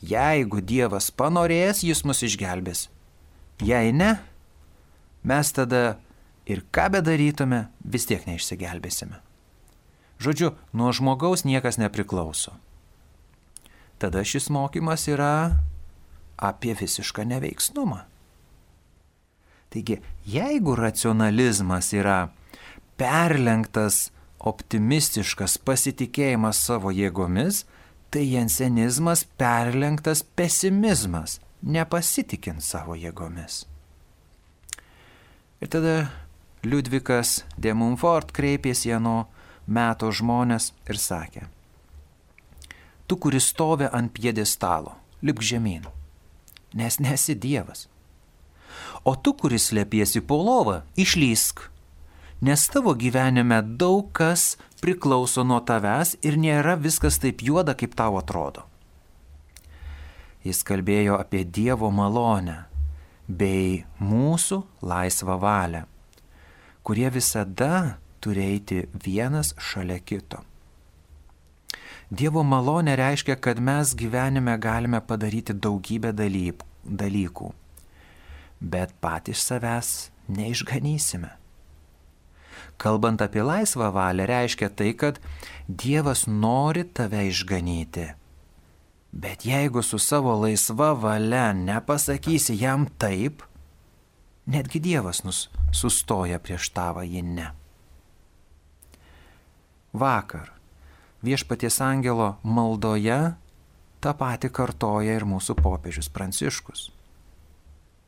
jeigu 0.00 0.62
Dievas 0.64 1.10
panorės, 1.10 1.82
jis 1.84 2.04
mus 2.08 2.22
išgelbės. 2.24 2.86
Jei 3.62 3.92
ne, 3.94 4.14
mes 5.28 5.52
tada 5.54 5.98
ir 6.46 6.64
ką 6.74 6.88
bedarytume, 6.96 7.66
vis 7.84 8.06
tiek 8.08 8.24
neišsigelbėsime. 8.26 9.20
Žodžiu, 10.22 10.52
nuo 10.72 10.92
žmogaus 10.94 11.42
niekas 11.46 11.78
nepriklauso. 11.82 12.54
Tada 13.98 14.22
šis 14.26 14.48
mokymas 14.50 15.08
yra 15.10 15.58
apie 16.38 16.74
visišką 16.78 17.26
neveiksnumą. 17.26 18.02
Taigi, 19.72 20.00
jeigu 20.26 20.74
racionalizmas 20.76 21.92
yra 21.96 22.32
perlenktas 23.00 24.10
optimistiškas 24.42 25.56
pasitikėjimas 25.62 26.60
savo 26.66 26.90
jėgomis, 26.92 27.62
tai 28.12 28.26
jensenizmas 28.28 29.24
perlenktas 29.40 30.22
pesimizmas, 30.36 31.38
nepasitikint 31.62 32.60
savo 32.62 32.98
jėgomis. 32.98 33.62
Ir 35.62 35.70
tada 35.70 35.94
Liudvikas 36.62 37.40
de 37.58 37.72
Mumfort 37.74 38.30
kreipėsi 38.30 38.92
nuo 39.02 39.26
meto 39.66 40.12
žmonės 40.14 40.70
ir 40.86 40.98
sakė, 40.98 41.48
Tu, 43.06 43.16
kuris 43.18 43.50
stovi 43.50 43.88
ant 43.92 44.08
piedestalo, 44.14 44.94
lipk 45.20 45.42
žemyn, 45.42 45.82
nes 46.72 46.96
nesi 47.02 47.34
Dievas. 47.34 47.88
O 49.04 49.12
tu, 49.18 49.34
kuris 49.34 49.72
lėpiesi 49.74 50.22
po 50.24 50.38
lovą, 50.38 50.78
išlysk, 50.96 51.66
nes 52.40 52.64
tavo 52.72 52.94
gyvenime 52.96 53.58
daug 53.60 54.08
kas 54.16 54.56
priklauso 54.80 55.44
nuo 55.44 55.60
tavęs 55.60 56.14
ir 56.22 56.38
nėra 56.40 56.78
viskas 56.80 57.18
taip 57.20 57.42
juoda, 57.44 57.74
kaip 57.76 57.98
tau 57.98 58.16
atrodo. 58.22 58.64
Jis 60.46 60.62
kalbėjo 60.64 61.18
apie 61.20 61.44
Dievo 61.44 61.90
malonę 61.92 62.62
bei 63.28 63.82
mūsų 64.00 64.62
laisvą 64.80 65.36
valią, 65.42 65.84
kurie 66.82 67.10
visada 67.10 67.98
turi 68.20 68.44
eiti 68.54 68.84
vienas 69.04 69.54
šalia 69.58 69.98
kito. 69.98 70.42
Dievo 72.12 72.42
malonė 72.44 72.96
reiškia, 73.00 73.38
kad 73.40 73.60
mes 73.60 73.94
gyvenime 73.96 74.58
galime 74.60 75.00
padaryti 75.00 75.54
daugybę 75.56 76.12
dalykų, 76.12 77.52
bet 78.60 78.92
patys 79.00 79.46
savęs 79.48 79.92
neišganysime. 80.28 81.30
Kalbant 82.82 83.22
apie 83.22 83.44
laisvą 83.46 83.88
valią, 83.94 84.26
reiškia 84.28 84.68
tai, 84.76 84.90
kad 84.98 85.20
Dievas 85.68 86.26
nori 86.26 86.84
tave 86.84 87.22
išganyti. 87.28 88.08
Bet 89.12 89.46
jeigu 89.46 89.82
su 89.82 89.98
savo 89.98 90.34
laisva 90.40 90.92
valia 90.96 91.52
nepasakysi 91.52 92.56
jam 92.60 92.86
taip, 92.98 93.42
netgi 94.46 94.80
Dievas 94.80 95.22
nus 95.24 95.48
sustoja 95.72 96.38
prieš 96.42 96.70
tavą 96.74 97.04
jį 97.06 97.22
ne. 97.26 97.50
Vakar 99.92 100.52
viešpaties 101.22 101.78
angelo 101.84 102.36
maldoje 102.42 103.34
tą 104.02 104.14
patį 104.18 104.50
kartoja 104.50 105.14
ir 105.18 105.26
mūsų 105.28 105.56
popiežius 105.60 106.08
Pranciškus. 106.10 106.88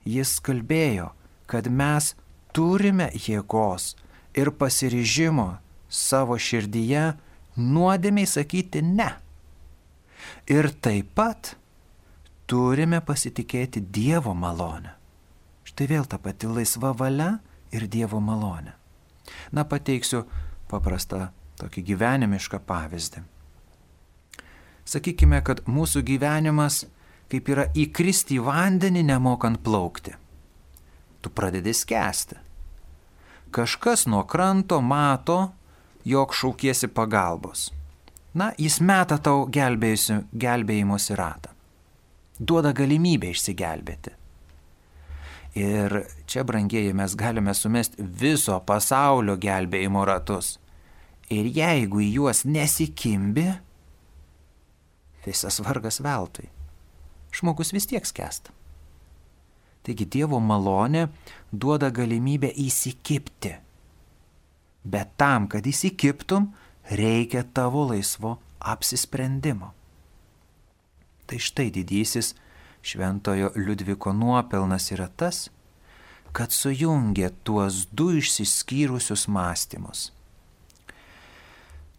Jis 0.04 0.38
kalbėjo, 0.44 1.12
kad 1.46 1.68
mes 1.70 2.14
turime 2.52 3.10
jėgos 3.14 3.94
ir 4.36 4.50
pasiryžimo 4.58 5.54
savo 5.88 6.36
širdyje 6.40 7.12
nuodėmiai 7.56 8.26
sakyti 8.26 8.82
ne. 8.82 9.12
Ir 10.50 10.72
taip 10.82 11.14
pat 11.14 11.54
turime 12.50 13.00
pasitikėti 13.04 13.80
Dievo 13.80 14.34
malonę. 14.34 15.03
Štai 15.74 15.88
vėl 15.90 16.04
ta 16.06 16.20
pati 16.22 16.46
laisva 16.46 16.92
valia 16.94 17.40
ir 17.74 17.88
Dievo 17.90 18.20
malonė. 18.22 18.76
Na, 19.50 19.64
pateiksiu 19.66 20.20
paprastą 20.70 21.32
tokį 21.58 21.82
gyvenimišką 21.88 22.60
pavyzdį. 22.62 23.24
Sakykime, 24.86 25.42
kad 25.42 25.64
mūsų 25.66 26.04
gyvenimas 26.06 26.84
kaip 27.26 27.50
yra 27.50 27.66
įkristi 27.74 28.38
į 28.38 28.46
vandenį 28.46 29.02
nemokant 29.10 29.64
plaukti. 29.66 30.14
Tu 31.18 31.34
pradedi 31.34 31.74
skęsti. 31.74 32.38
Kažkas 33.50 34.06
nuo 34.06 34.22
kranto 34.30 34.78
mato, 34.78 35.40
jog 36.06 36.38
šaukiesi 36.38 36.86
pagalbos. 36.86 37.72
Na, 38.38 38.52
jis 38.54 38.78
meta 38.78 39.18
tau 39.18 39.48
gelbėjimosi 39.50 41.18
ratą. 41.18 41.50
Duoda 42.38 42.70
galimybę 42.70 43.34
išsigelbėti. 43.34 44.20
Ir 45.54 46.00
čia, 46.26 46.42
brangieji, 46.42 46.94
mes 46.98 47.14
galime 47.14 47.54
sumesti 47.54 48.02
viso 48.02 48.56
pasaulio 48.66 49.36
gelbėjimo 49.38 50.02
ratus. 50.08 50.56
Ir 51.30 51.46
jeigu 51.46 52.02
į 52.02 52.08
juos 52.16 52.42
nesikimbi, 52.44 53.46
visas 55.24 55.60
vargas 55.62 56.00
veltui. 56.02 56.50
Žmogus 57.34 57.72
vis 57.74 57.86
tiek 57.90 58.06
skęsta. 58.06 58.50
Taigi 59.84 60.06
Dievo 60.08 60.40
malonė 60.40 61.08
duoda 61.52 61.90
galimybę 61.92 62.50
įsikipti. 62.50 63.52
Bet 64.84 65.14
tam, 65.20 65.46
kad 65.48 65.66
įsikiptum, 65.66 66.50
reikia 66.90 67.44
tavo 67.56 67.86
laisvo 67.90 68.38
apsisprendimo. 68.60 69.72
Tai 71.28 71.38
štai 71.40 71.70
didysis 71.72 72.34
šventojo 72.84 73.54
Liudviko 73.56 74.12
nuopelnas 74.12 74.90
yra 74.92 75.08
tas, 75.08 75.48
kad 76.36 76.52
sujungia 76.52 77.30
tuos 77.44 77.86
du 77.92 78.10
išsiskyrusius 78.18 79.28
mąstymus 79.28 80.10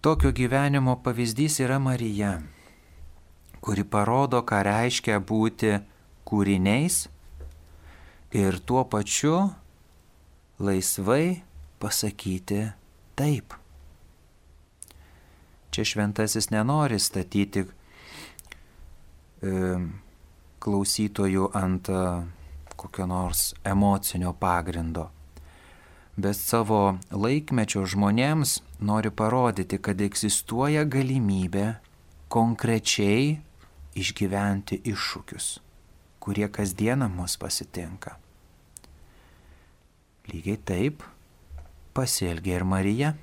Tokio 0.06 0.30
gyvenimo 0.32 1.02
pavyzdys 1.04 1.60
yra 1.60 1.80
Marija, 1.80 2.38
kuri 3.58 3.82
parodo, 3.90 4.44
ką 4.46 4.60
reiškia 4.68 5.16
būti 5.18 5.72
kūriniais 6.30 6.98
ir 8.38 8.60
tuo 8.70 8.84
pačiu 8.86 9.40
laisvai 10.62 11.42
pasakyti 11.82 12.60
taip. 13.18 13.58
Čia 15.74 15.88
šventasis 15.90 16.52
nenori 16.54 17.02
statyti 17.02 17.66
e, 17.66 17.70
klausytojų 20.66 21.52
ant 21.56 21.92
e, 21.94 22.06
kokio 22.76 23.06
nors 23.10 23.52
emocinio 23.64 24.34
pagrindo 24.40 25.12
bet 26.16 26.38
savo 26.40 26.98
laikmečio 27.12 27.84
žmonėms 27.88 28.60
nori 28.80 29.12
parodyti, 29.12 29.80
kad 29.80 30.00
egzistuoja 30.02 30.86
galimybė 30.88 31.76
konkrečiai 32.32 33.36
išgyventi 33.96 34.80
iššūkius, 34.92 35.50
kurie 36.24 36.48
kasdieną 36.52 37.10
mus 37.12 37.36
pasitinka. 37.40 38.16
Lygiai 40.32 40.58
taip 40.58 41.04
pasielgė 41.96 42.56
ir 42.58 42.66
Marija. 42.68 43.14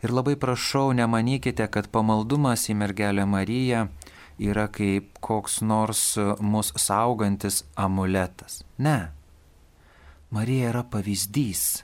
Ir 0.00 0.14
labai 0.16 0.32
prašau, 0.40 0.94
nemanykite, 0.96 1.66
kad 1.68 1.90
pamaldumas 1.92 2.64
į 2.72 2.78
mergelę 2.80 3.26
Mariją 3.28 3.90
yra 4.40 4.66
kaip 4.72 5.18
koks 5.20 5.60
nors 5.60 6.16
mus 6.40 6.72
saugantis 6.80 7.62
amuletas. 7.76 8.62
Ne, 8.78 9.12
Marija 10.30 10.68
yra 10.70 10.84
pavyzdys, 10.86 11.82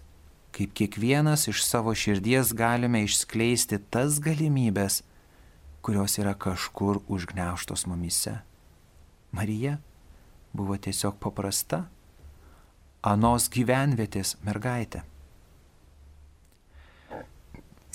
kaip 0.54 0.70
kiekvienas 0.78 1.48
iš 1.50 1.64
savo 1.66 1.94
širdies 1.94 2.52
galime 2.54 3.02
išskleisti 3.04 3.80
tas 3.90 4.20
galimybės, 4.22 5.00
kurios 5.82 6.14
yra 6.22 6.36
kažkur 6.38 7.00
užgneuštos 7.10 7.84
mumise. 7.90 8.38
Marija 9.34 9.76
buvo 10.54 10.78
tiesiog 10.78 11.18
paprasta 11.18 11.84
anos 13.02 13.50
gyvenvietės 13.50 14.36
mergaitė. 14.46 15.02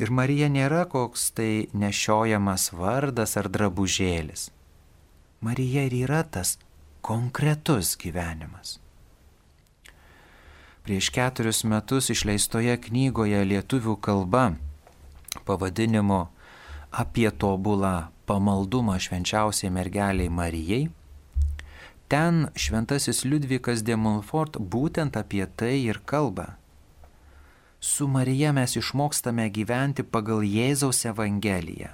Ir 0.02 0.10
Marija 0.10 0.48
nėra 0.50 0.88
koks 0.90 1.28
tai 1.38 1.68
nešiojamas 1.78 2.72
vardas 2.74 3.38
ar 3.38 3.52
drabužėlis. 3.54 4.50
Marija 5.46 5.84
ir 5.86 5.94
yra 6.04 6.24
tas 6.26 6.56
konkretus 7.06 7.94
gyvenimas. 8.02 8.80
Prieš 10.82 11.12
keturis 11.14 11.62
metus 11.70 12.10
išleistoje 12.10 12.74
knygoje 12.88 13.44
lietuvių 13.46 14.00
kalba 14.02 14.48
pavadinimu 15.46 16.24
apie 16.92 17.30
tobulą 17.32 18.10
pamaldumą 18.26 18.98
švenčiausiai 19.00 19.72
mergeliai 19.72 20.30
Marijai, 20.30 20.90
ten 22.12 22.48
šventasis 22.56 23.24
Liudvikas 23.26 23.86
de 23.88 23.96
Montfort 23.96 24.58
būtent 24.58 25.16
apie 25.16 25.46
tai 25.46 25.78
ir 25.86 26.02
kalba. 26.06 26.56
Su 27.84 28.08
Marija 28.08 28.52
mes 28.52 28.76
išmokstame 28.78 29.48
gyventi 29.50 30.04
pagal 30.06 30.44
Jėzaus 30.46 31.00
Evangeliją. 31.10 31.90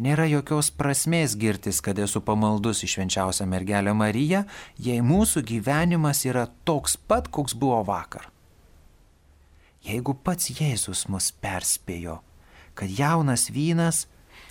Nėra 0.00 0.24
jokios 0.24 0.70
prasmės 0.72 1.34
girtis, 1.36 1.82
kad 1.84 1.98
esu 2.00 2.22
pamaldus 2.24 2.80
į 2.80 2.88
švenčiausią 2.94 3.44
mergelę 3.44 3.92
Mariją, 3.92 4.40
jei 4.80 5.02
mūsų 5.04 5.42
gyvenimas 5.50 6.24
yra 6.24 6.46
toks 6.64 6.96
pat, 6.96 7.28
koks 7.28 7.52
buvo 7.52 7.82
vakar. 7.84 8.30
Jeigu 9.84 10.14
pats 10.16 10.48
Jėzus 10.48 11.04
mus 11.12 11.28
perspėjo, 11.44 12.22
kad 12.72 12.88
jaunas 12.88 13.50
vynas 13.52 14.06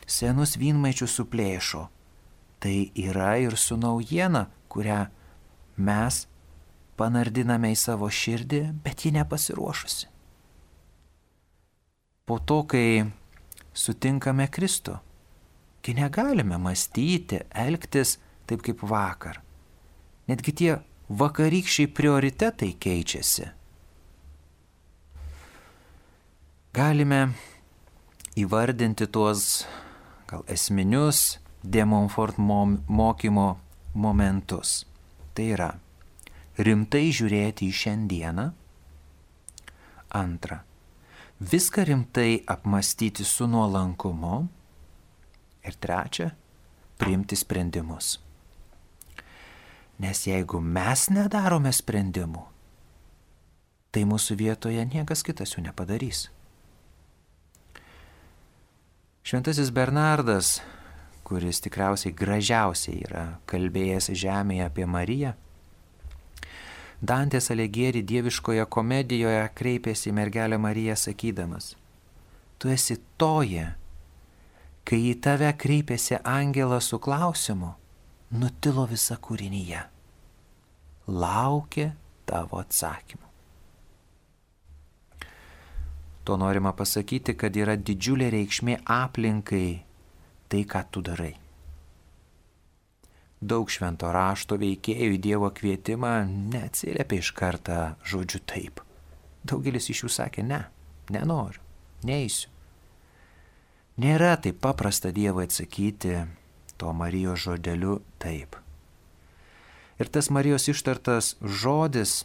senus 0.05 0.53
vynmaičius 0.61 1.17
suplėšo, 1.17 1.87
tai 2.61 2.91
yra 2.93 3.33
ir 3.41 3.57
su 3.57 3.81
naujiena, 3.81 4.45
kurią 4.69 5.07
mes 5.81 6.27
panardiname 6.99 7.73
į 7.73 7.77
savo 7.79 8.09
širdį, 8.09 8.61
bet 8.83 9.05
ji 9.05 9.13
nepasiruošusi. 9.17 10.09
Po 12.23 12.37
to, 12.39 12.61
kai 12.69 13.03
sutinkame 13.75 14.47
Kristų, 14.47 14.95
kai 15.83 15.95
negalime 15.97 16.59
mąstyti, 16.61 17.41
elgtis 17.51 18.17
taip 18.47 18.63
kaip 18.63 18.83
vakar. 18.87 19.41
Netgi 20.29 20.53
tie 20.55 20.71
vakarykščiai 21.11 21.91
prioritetai 21.91 22.71
keičiasi. 22.79 23.49
Galime 26.73 27.19
įvardinti 28.39 29.05
tuos 29.13 29.65
gal 30.29 30.41
esminius 30.49 31.37
Demonfort 31.63 32.39
mokymo 32.39 33.57
momentus. 33.93 34.83
Tai 35.33 35.45
yra 35.53 35.69
rimtai 36.57 37.09
žiūrėti 37.13 37.69
į 37.69 37.77
šiandieną. 37.79 38.45
Antra, 40.13 40.59
viską 41.39 41.85
rimtai 41.89 42.43
apmastyti 42.47 43.25
su 43.25 43.47
nuolankumu. 43.49 44.43
Ir 45.63 45.77
trečia, 45.79 46.33
priimti 46.99 47.37
sprendimus. 47.39 48.17
Nes 50.03 50.25
jeigu 50.27 50.59
mes 50.59 51.07
nedarome 51.13 51.71
sprendimų, 51.71 52.41
tai 53.93 54.03
mūsų 54.09 54.35
vietoje 54.35 54.83
niekas 54.89 55.21
kitas 55.23 55.53
jų 55.55 55.63
nepadarys. 55.69 56.25
Šventasis 59.23 59.69
Bernardas, 59.71 60.57
kuris 61.23 61.61
tikriausiai 61.63 62.11
gražiausiai 62.11 63.05
yra 63.05 63.23
kalbėjęs 63.47 64.09
žemėje 64.19 64.65
apie 64.67 64.87
Mariją, 64.89 65.31
Dantės 67.03 67.49
Alegėri 67.51 67.99
dieviškoje 68.07 68.63
komedijoje 68.71 69.41
kreipėsi 69.59 70.07
į 70.07 70.13
mergelę 70.15 70.55
Mariją 70.55 70.95
sakydamas, 70.95 71.73
tu 72.55 72.71
esi 72.71 72.95
toje, 73.19 73.65
kai 74.87 74.99
į 75.09 75.17
tave 75.25 75.49
kreipėsi 75.59 76.21
angelas 76.23 76.87
su 76.93 77.01
klausimu, 77.03 77.73
nutilo 78.39 78.87
visa 78.87 79.19
kūrinyje. 79.19 79.83
Laukia 81.11 81.91
tavo 82.23 82.63
atsakymų. 82.63 83.27
To 86.23 86.39
norima 86.39 86.71
pasakyti, 86.71 87.35
kad 87.35 87.51
yra 87.59 87.75
didžiulė 87.75 88.31
reikšmė 88.31 88.79
aplinkai 88.87 89.67
tai, 90.47 90.63
ką 90.63 90.87
tu 90.87 91.03
darai 91.03 91.33
daug 93.47 93.69
švento 93.71 94.09
rašto 94.13 94.57
veikėjų 94.61 95.17
į 95.17 95.19
Dievo 95.23 95.49
kvietimą 95.55 96.13
neatsiliepia 96.53 97.21
iš 97.21 97.31
kartą 97.37 97.77
žodžiu 98.07 98.41
taip. 98.49 98.81
Daugelis 99.43 99.89
iš 99.91 100.05
jų 100.05 100.11
sakė 100.15 100.45
ne, 100.47 100.61
nenoriu, 101.11 101.61
neįsiu. 102.07 102.49
Nėra 104.03 104.33
taip 104.41 104.57
paprasta 104.63 105.11
Dievui 105.13 105.45
atsakyti 105.45 106.23
to 106.81 106.93
Marijos 106.97 107.43
žodeliu 107.45 107.99
taip. 108.17 108.55
Ir 110.01 110.09
tas 110.09 110.31
Marijos 110.33 110.65
ištartas 110.71 111.35
žodis 111.41 112.23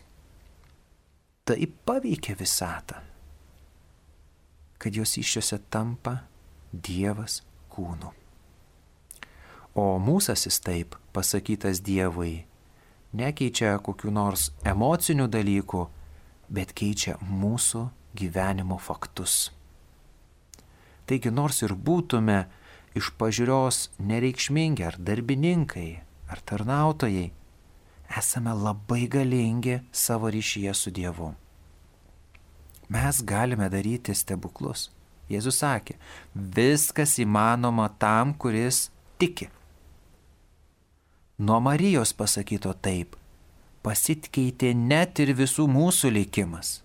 taip 1.48 1.74
paveikia 1.84 2.38
visatą, 2.38 3.02
kad 4.80 4.96
jos 4.96 5.18
iššiose 5.20 5.60
tampa 5.68 6.22
Dievas 6.72 7.42
kūnu. 7.72 8.14
O 9.78 9.98
mūsasis 10.02 10.58
taip 10.64 10.96
pasakytas 11.14 11.78
Dievui 11.86 12.48
nekeičia 13.14 13.76
kokiu 13.84 14.10
nors 14.10 14.48
emocinių 14.66 15.28
dalykų, 15.30 15.84
bet 16.50 16.72
keičia 16.76 17.14
mūsų 17.22 17.84
gyvenimo 18.18 18.78
faktus. 18.82 19.52
Taigi 21.06 21.30
nors 21.32 21.62
ir 21.62 21.72
būtume 21.72 22.40
iš 22.98 23.12
pažiūrios 23.20 23.88
nereikšmingi 24.02 24.84
ar 24.84 24.98
darbininkai, 24.98 25.90
ar 26.28 26.42
tarnautojai, 26.44 27.28
esame 28.18 28.54
labai 28.58 29.06
galingi 29.08 29.78
savo 29.92 30.32
ryšyje 30.32 30.74
su 30.74 30.90
Dievu. 30.90 31.30
Mes 32.88 33.20
galime 33.22 33.68
daryti 33.70 34.16
stebuklus. 34.16 34.88
Jėzus 35.28 35.60
sakė, 35.60 35.98
viskas 36.34 37.18
įmanoma 37.20 37.90
tam, 38.00 38.32
kuris 38.32 38.88
tiki. 39.20 39.50
Nuo 41.38 41.60
Marijos 41.62 42.10
pasakyto 42.18 42.72
taip 42.82 43.12
pasitkeitė 43.86 44.72
net 44.74 45.20
ir 45.22 45.30
visų 45.38 45.68
mūsų 45.70 46.08
likimas. 46.16 46.80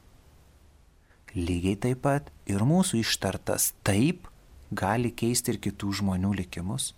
Lygiai 1.34 1.74
taip 1.82 2.04
pat 2.04 2.28
ir 2.46 2.62
mūsų 2.62 3.00
ištartas 3.00 3.72
taip 3.82 4.28
gali 4.70 5.10
keisti 5.10 5.56
ir 5.56 5.58
kitų 5.64 5.96
žmonių 5.98 6.36
likimus. 6.44 6.92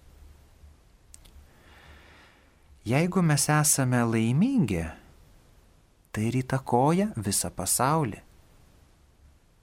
Jeigu 2.84 3.24
mes 3.24 3.48
esame 3.48 4.04
laimingi, 4.04 4.84
tai 6.12 6.28
ir 6.28 6.42
įtakoja 6.42 7.14
visą 7.16 7.54
pasaulį. 7.56 8.20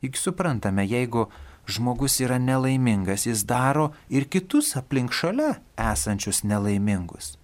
Juk 0.00 0.16
suprantame, 0.16 0.88
jeigu 0.88 1.26
žmogus 1.68 2.16
yra 2.24 2.40
nelaimingas, 2.40 3.28
jis 3.28 3.44
daro 3.44 3.90
ir 4.08 4.30
kitus 4.32 4.72
aplink 4.80 5.12
šalia 5.12 5.58
esančius 5.92 6.40
nelaimingus 6.48 7.34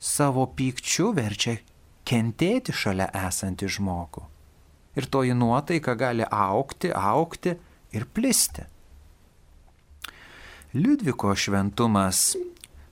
savo 0.00 0.46
pykčiu 0.56 1.12
verčia 1.12 1.58
kentėti 2.08 2.72
šalia 2.72 3.10
esantį 3.28 3.68
žmogų. 3.76 4.24
Ir 4.98 5.06
toji 5.06 5.36
nuotaika 5.36 5.94
gali 5.94 6.24
aukti, 6.24 6.90
aukti 6.90 7.54
ir 7.94 8.06
plisti. 8.10 8.64
Liudviko 10.74 11.34
šventumas 11.34 12.32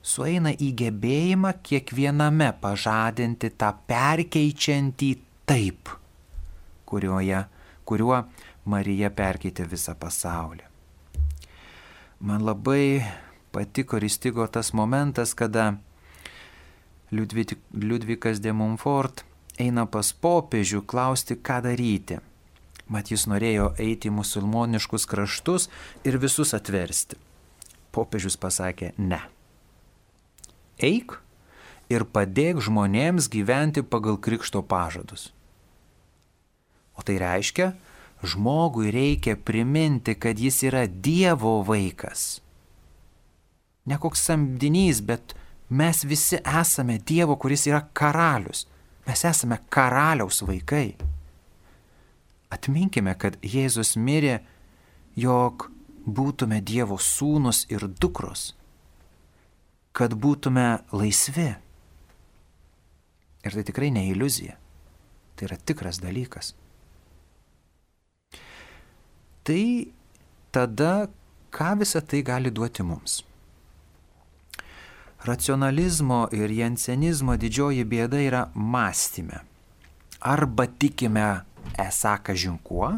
sueina 0.03 0.53
į 0.53 0.71
gebėjimą 0.79 1.55
kiekviename 1.65 2.53
pažadinti 2.63 3.51
tą 3.59 3.73
perkeičiantį 3.91 5.11
taip, 5.49 5.91
kurioje, 6.89 7.45
kuriuo 7.89 8.23
Marija 8.69 9.11
perkeitė 9.15 9.67
visą 9.71 9.95
pasaulį. 9.99 10.65
Man 12.21 12.43
labai 12.45 13.03
patiko 13.55 13.99
ir 13.99 14.09
įstigo 14.09 14.47
tas 14.51 14.73
momentas, 14.75 15.35
kada 15.39 15.79
Liudvikas 17.11 18.43
de 18.45 18.53
Montfort 18.53 19.25
eina 19.59 19.87
pas 19.89 20.11
popiežių 20.13 20.83
klausti, 20.87 21.37
ką 21.37 21.63
daryti. 21.65 22.19
Mat 22.89 23.11
jis 23.13 23.27
norėjo 23.29 23.73
eiti 23.81 24.09
į 24.09 24.17
musulmoniškus 24.17 25.05
kraštus 25.09 25.69
ir 26.09 26.19
visus 26.21 26.55
atversti. 26.57 27.19
Popiežius 27.93 28.39
pasakė 28.41 28.93
ne. 28.97 29.21
Eik 30.79 31.19
ir 31.93 32.05
padėk 32.05 32.63
žmonėms 32.65 33.29
gyventi 33.33 33.83
pagal 33.83 34.21
krikšto 34.21 34.63
pažadus. 34.63 35.31
O 36.99 37.05
tai 37.05 37.19
reiškia, 37.21 37.73
žmogui 38.23 38.93
reikia 38.95 39.37
priminti, 39.37 40.15
kad 40.15 40.39
jis 40.39 40.63
yra 40.67 40.87
Dievo 40.87 41.61
vaikas. 41.67 42.41
Ne 43.89 43.97
koks 44.01 44.25
samdinys, 44.29 45.01
bet 45.01 45.38
Mes 45.69 46.05
visi 46.05 46.39
esame 46.61 46.99
Dievo, 46.99 47.37
kuris 47.37 47.67
yra 47.69 47.83
karalius. 47.93 48.67
Mes 49.07 49.25
esame 49.25 49.59
karaliaus 49.69 50.41
vaikai. 50.47 50.97
Atminkime, 52.51 53.13
kad 53.21 53.37
Jėzus 53.45 53.97
mirė, 54.01 54.39
jog 55.17 55.69
būtume 56.09 56.63
Dievo 56.65 56.97
sūnus 56.97 57.67
ir 57.69 57.85
dukros, 58.01 58.55
kad 59.93 60.17
būtume 60.17 60.81
laisvi. 60.93 61.51
Ir 63.45 63.55
tai 63.55 63.65
tikrai 63.69 63.91
ne 63.93 64.07
iliuzija, 64.09 64.57
tai 65.37 65.49
yra 65.51 65.61
tikras 65.61 66.01
dalykas. 66.01 66.55
Tai 69.45 69.63
tada, 70.53 71.09
ką 71.53 71.71
visa 71.81 72.01
tai 72.05 72.25
gali 72.25 72.53
duoti 72.53 72.85
mums? 72.85 73.23
Racionalizmo 75.27 76.29
ir 76.31 76.53
jensenizmo 76.55 77.35
didžioji 77.35 77.85
bėda 77.85 78.21
yra 78.23 78.43
mąstyme. 78.55 79.41
Arba 80.21 80.67
tikime 80.67 81.27
esą 81.79 82.15
kažinkuo, 82.23 82.93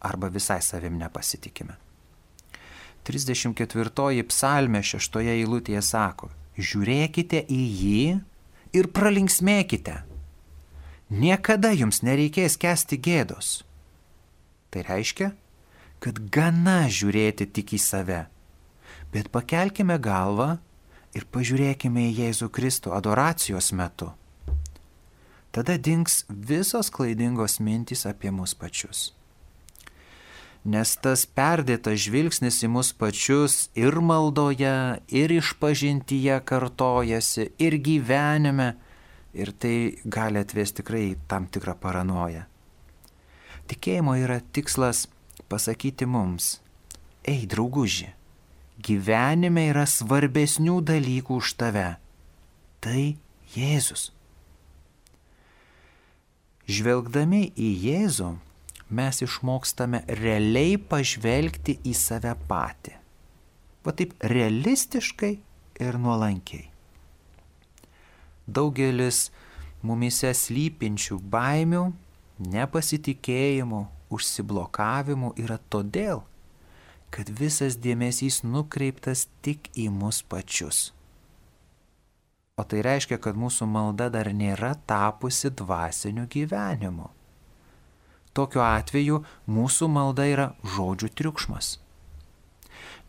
arba 0.00 0.30
visai 0.30 0.58
savim 0.62 0.98
nepasitikime. 0.98 1.76
34 3.06 4.26
psalmė 4.26 4.82
6 4.82 5.20
eilutėje 5.22 5.82
sako, 5.86 6.32
žiūrėkite 6.58 7.44
į 7.46 7.62
jį 7.80 8.02
ir 8.74 8.90
pralinksmėkite. 8.90 10.00
Niekada 11.14 11.70
jums 11.70 12.02
nereikės 12.02 12.58
kesti 12.58 12.98
gėdos. 12.98 13.60
Tai 14.74 14.82
reiškia, 14.88 15.30
kad 16.02 16.18
gana 16.34 16.88
žiūrėti 16.90 17.46
tik 17.46 17.76
į 17.78 17.80
save, 17.80 18.24
bet 19.14 19.30
pakelkime 19.30 20.00
galvą 20.02 20.56
ir 21.16 21.24
pažiūrėkime 21.32 22.10
į 22.10 22.14
Jėzų 22.20 22.50
Kristų 22.52 22.92
adoracijos 22.96 23.72
metu. 23.72 24.12
Tada 25.56 25.78
dinks 25.80 26.24
visos 26.28 26.90
klaidingos 26.92 27.56
mintys 27.64 28.04
apie 28.08 28.28
mus 28.28 28.52
pačius. 28.52 29.12
Nes 30.66 30.96
tas 30.98 31.22
perdėtas 31.30 32.02
žvilgsnis 32.02 32.58
į 32.66 32.68
mus 32.74 32.90
pačius 32.92 33.68
ir 33.78 33.96
maldoje, 34.02 34.98
ir 35.08 35.32
išpažintyje 35.32 36.40
kartojasi, 36.44 37.52
ir 37.62 37.78
gyvenime, 37.78 38.74
ir 39.32 39.54
tai 39.54 39.76
gali 40.04 40.42
atvesti 40.42 40.82
tikrai 40.82 41.06
tam 41.30 41.46
tikrą 41.46 41.76
paranoją. 41.80 42.44
Tikėjimo 43.70 44.18
yra 44.18 44.40
tikslas 44.42 45.06
pasakyti 45.48 46.06
mums, 46.10 46.58
ei 47.24 47.46
drauguži, 47.46 48.10
gyvenime 48.86 49.68
yra 49.72 49.86
svarbesnių 49.90 50.80
dalykų 50.86 51.40
už 51.40 51.54
tave. 51.60 51.88
Tai 52.84 53.02
Jėzus. 53.56 54.10
Žvelgdami 56.66 57.44
į 57.54 57.68
Jėzų, 57.86 58.30
mes 58.90 59.22
išmokstame 59.22 60.02
realiai 60.20 60.78
pažvelgti 60.78 61.76
į 61.86 61.92
save 61.94 62.34
patį. 62.50 62.96
Va 63.86 63.94
taip 63.94 64.14
realistiškai 64.22 65.32
ir 65.82 65.98
nuolankiai. 66.02 66.66
Daugelis 68.46 69.28
mumise 69.86 70.32
slypinčių 70.34 71.20
baimių, 71.30 71.84
nepasitikėjimų, 72.50 73.82
užsiblokavimų 74.10 75.32
yra 75.42 75.58
todėl, 75.70 76.22
kad 77.10 77.30
visas 77.30 77.78
dėmesys 77.80 78.42
nukreiptas 78.44 79.26
tik 79.44 79.70
į 79.78 79.88
mus 79.92 80.22
pačius. 80.26 80.90
O 82.56 82.64
tai 82.64 82.80
reiškia, 82.84 83.18
kad 83.20 83.36
mūsų 83.36 83.68
malda 83.68 84.08
dar 84.12 84.30
nėra 84.32 84.72
tapusi 84.88 85.50
dvasiniu 85.52 86.24
gyvenimu. 86.32 87.10
Tokiu 88.36 88.62
atveju 88.64 89.22
mūsų 89.48 89.88
malda 89.92 90.24
yra 90.28 90.46
žodžių 90.76 91.10
triukšmas. 91.20 91.76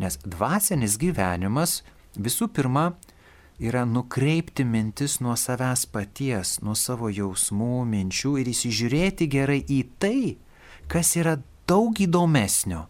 Nes 0.04 0.20
dvasinis 0.24 0.98
gyvenimas 1.00 1.82
visų 2.16 2.50
pirma 2.54 2.92
yra 3.60 3.86
nukreipti 3.88 4.68
mintis 4.68 5.18
nuo 5.24 5.36
savęs 5.40 5.88
paties, 5.92 6.60
nuo 6.62 6.76
savo 6.76 7.10
jausmų, 7.10 7.82
minčių 7.88 8.36
ir 8.44 8.52
įsižiūrėti 8.52 9.32
gerai 9.32 9.62
į 9.64 9.80
tai, 10.00 10.20
kas 10.92 11.16
yra 11.20 11.40
daug 11.68 11.98
įdomesnio 12.04 12.86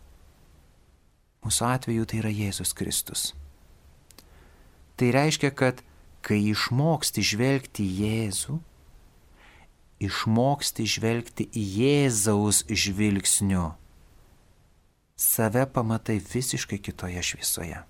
Mūsų 1.45 1.67
atveju 1.67 2.07
tai 2.09 2.21
yra 2.21 2.31
Jėzus 2.33 2.73
Kristus. 2.77 3.31
Tai 4.97 5.11
reiškia, 5.13 5.51
kad 5.53 5.83
kai 6.25 6.39
išmoksti 6.51 7.23
žvelgti 7.23 7.85
į 7.85 7.91
Jėzų, 8.01 8.55
išmoksti 10.03 10.87
žvelgti 10.89 11.45
į 11.53 11.65
Jėzaus 11.81 12.63
žvilgsniu, 12.67 13.69
save 15.17 15.65
pamatai 15.73 16.17
visiškai 16.21 16.81
kitoje 16.81 17.23
šviesoje. 17.29 17.83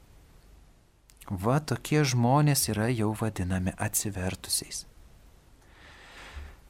Va 1.28 1.58
tokie 1.60 2.04
žmonės 2.08 2.70
yra 2.72 2.88
jau 2.88 3.12
vadinami 3.20 3.74
atsivertusiais. 3.76 4.86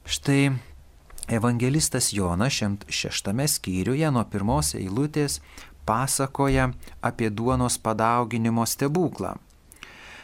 Štai 0.07 0.55
evangelistas 1.27 2.09
Jonas 2.15 2.57
šeštame 2.87 3.45
skyriuje 3.51 4.09
nuo 4.09 4.23
pirmos 4.31 4.73
eilutės 4.79 5.41
pasakoja 5.87 6.69
apie 7.01 7.29
duonos 7.29 7.77
padauginimo 7.77 8.65
stebuklą. 8.65 9.37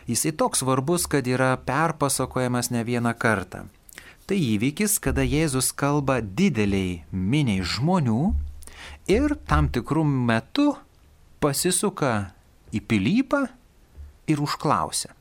Jisai 0.07 0.33
toks 0.35 0.59
svarbus, 0.59 1.07
kad 1.07 1.27
yra 1.27 1.55
perpasakojamas 1.57 2.69
ne 2.75 2.83
vieną 2.83 3.13
kartą. 3.15 3.63
Tai 4.27 4.37
įvykis, 4.39 4.99
kada 5.03 5.23
Jėzus 5.23 5.71
kalba 5.75 6.19
dideliai 6.19 7.03
miniai 7.11 7.63
žmonių 7.63 8.33
ir 9.11 9.35
tam 9.47 9.71
tikrų 9.71 10.03
metų 10.03 10.73
pasisuka 11.43 12.31
į 12.75 12.83
pilypą 12.83 13.45
ir 14.27 14.43
užklausia. 14.43 15.11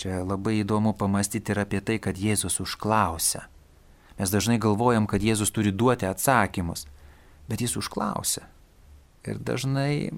Čia 0.00 0.22
labai 0.24 0.60
įdomu 0.62 0.94
pamastyti 0.98 1.52
ir 1.54 1.62
apie 1.62 1.82
tai, 1.84 1.98
kad 2.02 2.18
Jėzus 2.18 2.58
užklausia. 2.62 3.46
Mes 4.18 4.30
dažnai 4.30 4.58
galvojam, 4.58 5.06
kad 5.06 5.22
Jėzus 5.22 5.52
turi 5.54 5.70
duoti 5.70 6.06
atsakymus, 6.08 6.86
bet 7.50 7.62
jis 7.62 7.76
užklausia 7.78 8.46
ir 9.28 9.40
dažnai 9.40 10.10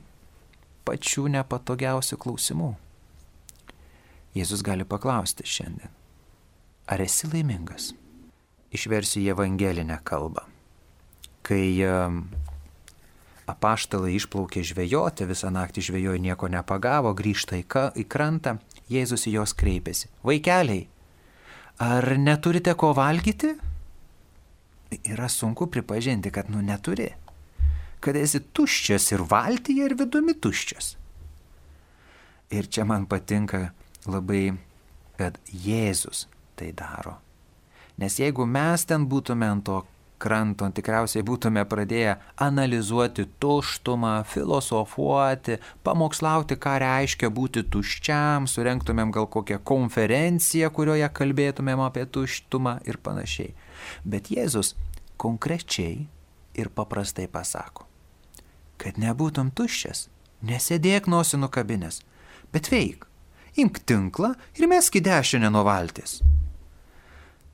pačių 0.86 1.28
nepatogiausių 1.36 2.18
klausimų. 2.22 2.72
Jėzus 4.36 4.62
gali 4.64 4.86
paklausti 4.88 5.44
šiandien, 5.44 5.92
ar 6.88 7.02
esi 7.04 7.28
laimingas? 7.28 7.92
Išversiu 8.72 9.20
į 9.20 9.32
evangelinę 9.34 9.98
kalbą. 10.08 10.46
Kai 11.44 11.82
apaštalai 13.50 14.14
išplaukė 14.16 14.62
žvejoti, 14.64 15.26
visą 15.28 15.50
naktį 15.52 15.84
žvejojo 15.90 16.22
nieko 16.22 16.48
nepagavo, 16.48 17.12
grįžta 17.18 17.58
į, 17.60 17.66
ka, 17.68 17.90
į 17.98 18.06
krantą, 18.08 18.56
Jėzus 18.92 19.26
į 19.28 19.36
juos 19.36 19.52
kreipėsi. 19.56 20.08
Vaikeliai, 20.26 20.86
ar 21.80 22.04
neturite 22.20 22.74
ko 22.76 22.92
valgyti? 22.96 23.54
Yra 25.08 25.28
sunku 25.32 25.68
pripažinti, 25.72 26.32
kad 26.32 26.50
nu 26.52 26.60
neturi 26.64 27.12
kad 28.02 28.18
esi 28.18 28.42
tuščias 28.54 29.12
ir 29.14 29.24
valtyje, 29.30 29.86
ir 29.86 29.96
vidumi 29.98 30.34
tuščias. 30.34 30.96
Ir 32.52 32.68
čia 32.68 32.84
man 32.84 33.06
patinka 33.08 33.70
labai, 34.04 34.52
kad 35.16 35.38
Jėzus 35.48 36.26
tai 36.58 36.72
daro. 36.76 37.16
Nes 38.00 38.18
jeigu 38.18 38.44
mes 38.48 38.84
ten 38.88 39.06
būtume 39.08 39.48
ant 39.48 39.64
to 39.68 39.78
kranto, 40.22 40.68
tikriausiai 40.70 41.24
būtume 41.26 41.64
pradėję 41.68 42.14
analizuoti 42.46 43.26
tuštumą, 43.42 44.14
filosofuoti, 44.28 45.58
pamokslauti, 45.86 46.58
ką 46.62 46.76
reiškia 46.82 47.30
būti 47.34 47.64
tuščiam, 47.72 48.46
surenktumėm 48.50 49.12
gal 49.14 49.28
kokią 49.32 49.58
konferenciją, 49.66 50.70
kurioje 50.74 51.08
kalbėtumėm 51.18 51.82
apie 51.88 52.06
tuštumą 52.06 52.78
ir 52.88 53.00
panašiai. 53.02 53.54
Bet 54.06 54.30
Jėzus 54.34 54.74
konkrečiai 55.22 56.06
ir 56.58 56.70
paprastai 56.74 57.26
pasako, 57.30 57.88
kad 58.82 58.98
nebūtum 58.98 59.52
tuščias, 59.54 60.08
nesėdėk 60.42 61.06
nosį 61.10 61.38
nukabinės, 61.44 62.00
bet 62.54 62.70
veik, 62.72 63.06
imk 63.54 63.82
tinklą 63.86 64.34
ir 64.58 64.68
mesk 64.70 64.98
į 64.98 65.04
dešinę 65.06 65.52
nuo 65.54 65.62
valties. 65.68 66.18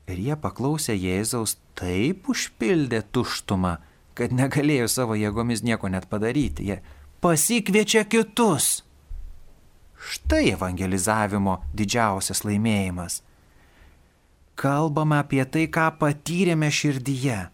Ir 0.09 0.17
jie 0.17 0.35
paklausė 0.41 0.95
Jėzaus 0.97 1.59
taip 1.77 2.31
užpildė 2.33 3.03
tuštumą, 3.13 3.75
kad 4.17 4.33
negalėjo 4.33 4.87
savo 4.89 5.15
jėgomis 5.15 5.61
nieko 5.63 5.87
net 5.91 6.09
padaryti. 6.09 6.65
Jie 6.71 6.79
pasikviečia 7.21 8.07
kitus. 8.09 8.81
Štai 9.99 10.55
evangelizavimo 10.55 11.59
didžiausias 11.77 12.41
laimėjimas. 12.47 13.21
Kalbame 14.59 15.21
apie 15.21 15.43
tai, 15.45 15.67
ką 15.71 15.87
patyrėme 16.01 16.67
širdyje, 16.73 17.45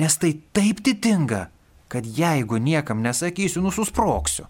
nes 0.00 0.16
tai 0.22 0.32
taip 0.56 0.80
didinga, 0.84 1.48
kad 1.88 2.06
jeigu 2.06 2.58
niekam 2.58 3.02
nesakysiu, 3.02 3.62
nususproksiu. 3.64 4.46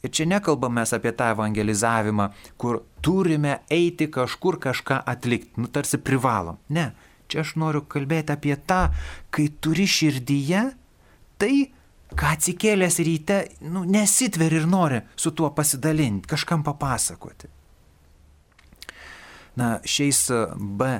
Ir 0.00 0.12
čia 0.16 0.24
nekalbame 0.24 0.84
apie 0.96 1.12
tą 1.12 1.32
evangelizavimą, 1.34 2.30
kur 2.56 2.82
turime 3.04 3.58
eiti 3.70 4.08
kažkur 4.08 4.56
kažką 4.60 5.02
atlikti, 5.04 5.60
nu 5.60 5.68
tarsi 5.68 5.98
privalom. 6.00 6.56
Ne, 6.68 6.92
čia 7.28 7.42
aš 7.44 7.54
noriu 7.60 7.84
kalbėti 7.84 8.32
apie 8.32 8.56
tą, 8.56 8.88
kai 9.30 9.50
turi 9.60 9.84
širdyje 9.84 10.62
tai, 11.40 11.54
ką 12.16 12.32
atsikėlęs 12.34 12.98
ryte, 13.04 13.38
nu, 13.68 13.84
nesitveri 13.84 14.60
ir 14.60 14.68
nori 14.68 15.02
su 15.16 15.34
tuo 15.36 15.52
pasidalinti, 15.56 16.28
kažkam 16.32 16.64
papasakoti. 16.64 17.52
Na, 19.60 19.76
šiais 19.84 20.30
B 20.56 20.90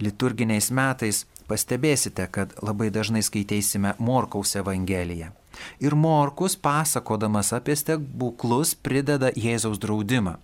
liturginiais 0.00 0.70
metais 0.72 1.26
pastebėsite, 1.48 2.26
kad 2.30 2.54
labai 2.62 2.90
dažnai 2.94 3.22
skaitysime 3.24 3.94
Morkaus 3.98 4.56
Evangeliją. 4.58 5.32
Ir 5.80 5.96
Morkus, 5.96 6.56
pasakodamas 6.56 7.52
apie 7.56 7.76
stebuklus, 7.76 8.74
prideda 8.74 9.32
Jėzaus 9.32 9.80
draudimą. 9.80 10.36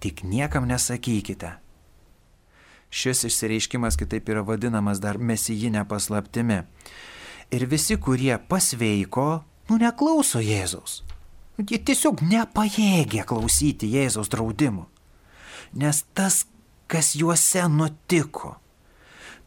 Tik 0.00 0.22
niekam 0.24 0.68
nesakykite. 0.68 1.54
Šis 2.90 3.24
išsireiškimas 3.28 3.96
kitaip 3.96 4.28
yra 4.32 4.42
vadinamas 4.42 4.98
dar 5.00 5.18
mesijinė 5.18 5.84
paslaptimi. 5.88 6.64
Ir 7.54 7.66
visi, 7.70 7.96
kurie 7.96 8.34
pasveiko, 8.50 9.42
nu 9.70 9.78
neklauso 9.78 10.42
Jėzaus. 10.42 11.00
Jie 11.60 11.78
tiesiog 11.84 12.22
nepajėgė 12.24 13.26
klausyti 13.28 13.90
Jėzaus 13.92 14.30
draudimų. 14.32 14.86
Nes 15.78 16.02
tas, 16.16 16.44
kas 16.90 17.12
juose 17.14 17.66
nutiko, 17.70 18.56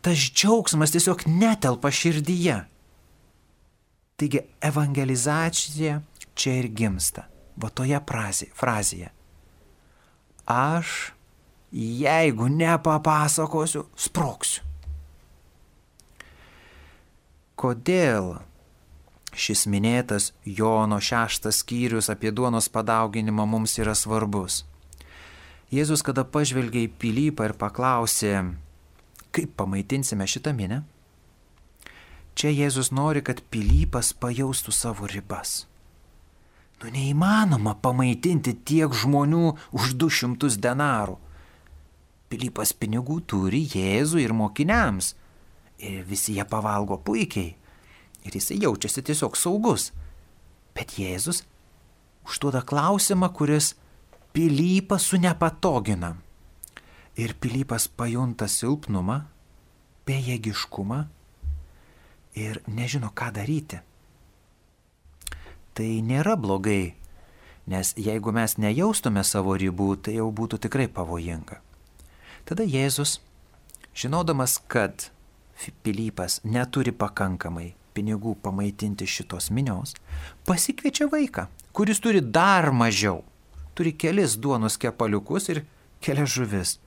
tas 0.04 0.20
džiaugsmas 0.20 0.92
tiesiog 0.92 1.24
netelpa 1.28 1.92
širdyje. 1.92 2.58
Taigi 4.20 4.42
evangelizacija 4.62 6.02
čia 6.36 6.56
ir 6.60 6.68
gimsta, 6.68 7.26
va 7.56 7.70
toje 7.70 8.00
frazėje. 8.60 9.10
Aš, 10.46 11.14
jeigu 11.72 12.50
nepapasakosiu, 12.52 13.86
sproksiu. 13.96 14.64
Kodėl 17.56 18.42
šis 19.34 19.64
minėtas 19.72 20.34
Jono 20.44 21.00
šeštas 21.00 21.62
skyrius 21.64 22.10
apie 22.12 22.34
duonos 22.36 22.68
padauginimą 22.68 23.46
mums 23.48 23.78
yra 23.80 23.96
svarbus? 23.96 24.66
Jėzus, 25.74 26.04
kada 26.06 26.26
pažvelgė 26.28 26.84
į 26.86 26.92
Pilypą 27.00 27.48
ir 27.48 27.56
paklausė, 27.58 28.34
kaip 29.34 29.56
pamaitinsime 29.58 30.28
šitą 30.30 30.54
minę, 30.56 30.84
Čia 32.34 32.50
Jėzus 32.50 32.90
nori, 32.90 33.22
kad 33.22 33.44
Pilypas 33.54 34.10
pajaustų 34.18 34.74
savo 34.74 35.06
ribas. 35.10 35.68
Nu 36.82 36.90
neįmanoma 36.92 37.76
pamaitinti 37.80 38.56
tiek 38.66 38.94
žmonių 38.94 39.54
už 39.78 39.94
200 40.02 40.58
denarų. 40.64 41.20
Pilypas 42.34 42.74
pinigų 42.74 43.20
turi 43.30 43.62
Jėzų 43.70 44.24
ir 44.24 44.34
mokiniams. 44.34 45.14
Ir 45.78 46.02
visi 46.10 46.40
jie 46.40 46.46
pavalgo 46.50 46.98
puikiai. 46.98 47.54
Ir 48.26 48.36
jisai 48.40 48.58
jaučiasi 48.64 49.06
tiesiog 49.06 49.38
saugus. 49.38 49.92
Bet 50.74 50.98
Jėzus 50.98 51.44
užduoda 52.26 52.64
klausimą, 52.66 53.30
kuris 53.30 53.76
Pilypą 54.34 54.98
sunepatogina. 54.98 56.16
Ir 57.18 57.36
Pilypas 57.38 57.86
pajunta 57.88 58.48
silpnumą, 58.50 59.20
bejėgiškumą 60.08 61.04
ir 62.40 62.62
nežino, 62.68 63.12
ką 63.14 63.30
daryti. 63.36 63.80
Tai 65.74 65.90
nėra 66.06 66.34
blogai, 66.38 66.96
nes 67.70 67.94
jeigu 67.98 68.34
mes 68.34 68.58
nejaustume 68.58 69.24
savo 69.26 69.54
ribų, 69.58 69.96
tai 70.06 70.18
jau 70.18 70.30
būtų 70.34 70.60
tikrai 70.66 70.90
pavojinga. 70.90 71.60
Tada 72.46 72.66
Jėzus, 72.66 73.20
žinodamas, 73.96 74.58
kad 74.68 75.10
Pilypas 75.86 76.42
neturi 76.44 76.92
pakankamai 76.92 77.74
pinigų 77.94 78.34
pamaitinti 78.42 79.08
šitos 79.08 79.52
minios, 79.54 79.94
pasikviečia 80.50 81.08
vaiką, 81.12 81.46
kuris 81.78 82.02
turi 82.04 82.22
dar 82.22 82.72
mažiau. 82.74 83.22
Turi 83.78 83.94
kelis 83.94 84.36
duonus 84.38 84.78
kepaliukus 84.82 85.50
ir 85.54 85.64
kelias 86.04 86.34
žuvis. 86.34 86.80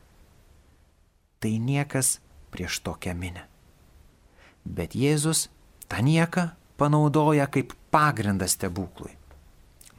Tai 1.46 1.58
niekas 1.62 2.18
prieš 2.50 2.80
tokią 2.82 3.12
minę. 3.14 3.44
Bet 4.66 4.96
Jėzus 4.98 5.44
tą 5.86 6.02
nieką 6.02 6.48
panaudoja 6.74 7.46
kaip 7.46 7.70
pagrindą 7.94 8.48
stebuklui. 8.50 9.14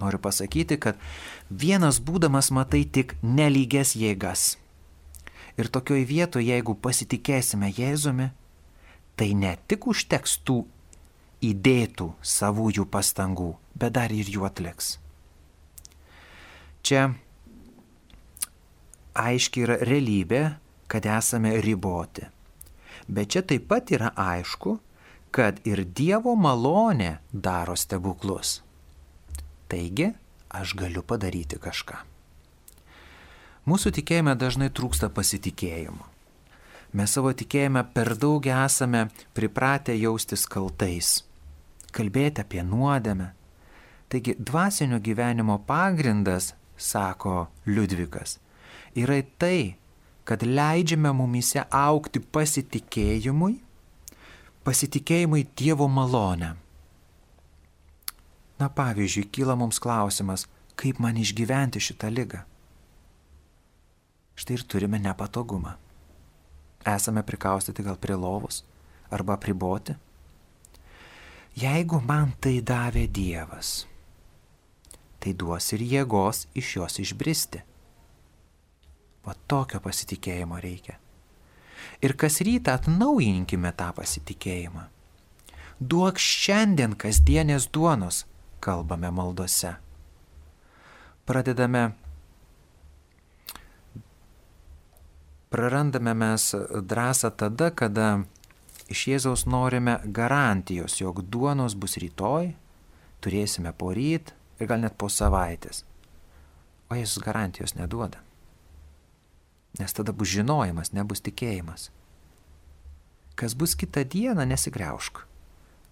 Noriu 0.01 0.19
pasakyti, 0.19 0.75
kad 0.75 0.99
vienas 1.47 2.01
būdamas 2.03 2.51
matai 2.51 2.83
tik 2.83 3.15
nelygias 3.23 3.95
jėgas. 3.95 4.57
Ir 5.55 5.71
tokioj 5.71 6.03
vietoje, 6.03 6.51
jeigu 6.51 6.75
pasitikėsime 6.75 7.71
Jėzumi, 7.71 8.27
tai 9.15 9.31
ne 9.31 9.55
tik 9.71 9.87
užteks 9.87 10.41
tų 10.43 10.59
įdėtų 11.39 12.11
savųjų 12.35 12.89
pastangų, 12.91 13.53
bet 13.71 13.95
dar 13.95 14.11
ir 14.11 14.27
jų 14.35 14.43
atliks. 14.51 14.97
Čia 16.83 17.13
aiškiai 19.15 19.63
yra 19.63 19.83
realybė, 19.87 20.45
kad 20.87 21.05
esame 21.05 21.55
riboti. 21.61 22.25
Bet 23.07 23.31
čia 23.35 23.41
taip 23.41 23.67
pat 23.69 23.91
yra 23.91 24.11
aišku, 24.15 24.77
kad 25.31 25.59
ir 25.67 25.83
Dievo 25.85 26.35
malonė 26.35 27.17
daro 27.31 27.75
stebuklus. 27.75 28.61
Taigi, 29.67 30.11
aš 30.49 30.75
galiu 30.79 31.03
padaryti 31.03 31.59
kažką. 31.59 31.99
Mūsų 33.67 33.91
tikėjime 33.99 34.35
dažnai 34.39 34.69
trūksta 34.71 35.09
pasitikėjimo. 35.11 36.05
Mes 36.95 37.11
savo 37.11 37.33
tikėjime 37.35 37.83
per 37.93 38.13
daug 38.15 38.45
esame 38.47 39.09
pripratę 39.35 39.91
jaustis 39.99 40.45
kaltais, 40.47 41.17
kalbėti 41.91 42.45
apie 42.45 42.63
nuodėmę. 42.63 43.33
Taigi 44.07 44.37
dvasinio 44.39 45.01
gyvenimo 45.03 45.57
pagrindas, 45.67 46.53
sako 46.79 47.49
Liudvikas, 47.67 48.37
yra 48.95 49.19
tai, 49.37 49.75
kad 50.27 50.43
leidžiame 50.43 51.13
mumise 51.15 51.63
aukti 51.71 52.19
pasitikėjimui, 52.19 53.53
pasitikėjimui 54.67 55.45
Dievo 55.55 55.87
malonę. 55.87 56.49
Na 58.59 58.67
pavyzdžiui, 58.67 59.29
kyla 59.31 59.55
mums 59.55 59.79
klausimas, 59.79 60.43
kaip 60.75 60.99
man 60.99 61.15
išgyventi 61.21 61.79
šitą 61.79 62.09
lygą. 62.11 62.41
Štai 64.37 64.57
ir 64.57 64.65
turime 64.67 64.99
nepatogumą. 64.99 65.77
Esame 66.87 67.23
prikaustyti 67.23 67.85
gal 67.85 67.95
prie 67.95 68.17
lovos 68.19 68.65
arba 69.09 69.37
priboti. 69.39 69.95
Jeigu 71.57 72.01
man 72.03 72.35
tai 72.43 72.59
davė 72.61 73.07
Dievas, 73.09 73.87
tai 75.17 75.33
duos 75.33 75.71
ir 75.73 75.87
jėgos 75.87 76.45
iš 76.53 76.75
jos 76.77 76.99
išbristi. 77.01 77.63
O 79.27 79.33
tokio 79.47 79.81
pasitikėjimo 79.83 80.59
reikia. 80.63 80.95
Ir 82.01 82.13
kas 82.19 82.39
rytą 82.45 82.77
atnaujinkime 82.77 83.73
tą 83.75 83.89
pasitikėjimą. 83.97 84.85
Duok 85.77 86.17
šiandien 86.21 86.95
kasdienės 86.97 87.67
duonos, 87.73 88.23
kalbame 88.63 89.11
maldose. 89.13 89.75
Pradedame, 91.27 91.91
prarandame 95.53 96.13
mes 96.17 96.47
drąsą 96.93 97.33
tada, 97.37 97.69
kada 97.71 98.07
iš 98.89 99.03
Jėzaus 99.11 99.43
norime 99.45 99.99
garantijos, 100.05 100.97
jog 101.01 101.21
duonos 101.27 101.75
bus 101.75 101.97
rytoj, 102.01 102.53
turėsime 103.21 103.73
poryt 103.75 104.33
ir 104.57 104.71
gal 104.71 104.81
net 104.81 104.95
po 104.97 105.11
savaitės. 105.11 105.83
O 106.89 106.95
Jėzus 106.95 107.19
garantijos 107.21 107.75
neduoda. 107.75 108.23
Nes 109.77 109.93
tada 109.93 110.13
bus 110.13 110.31
žinojimas, 110.33 110.93
nebus 110.93 111.21
tikėjimas. 111.21 111.89
Kas 113.37 113.53
bus 113.53 113.75
kitą 113.77 114.01
dieną, 114.03 114.47
nesigriaušk. 114.49 115.21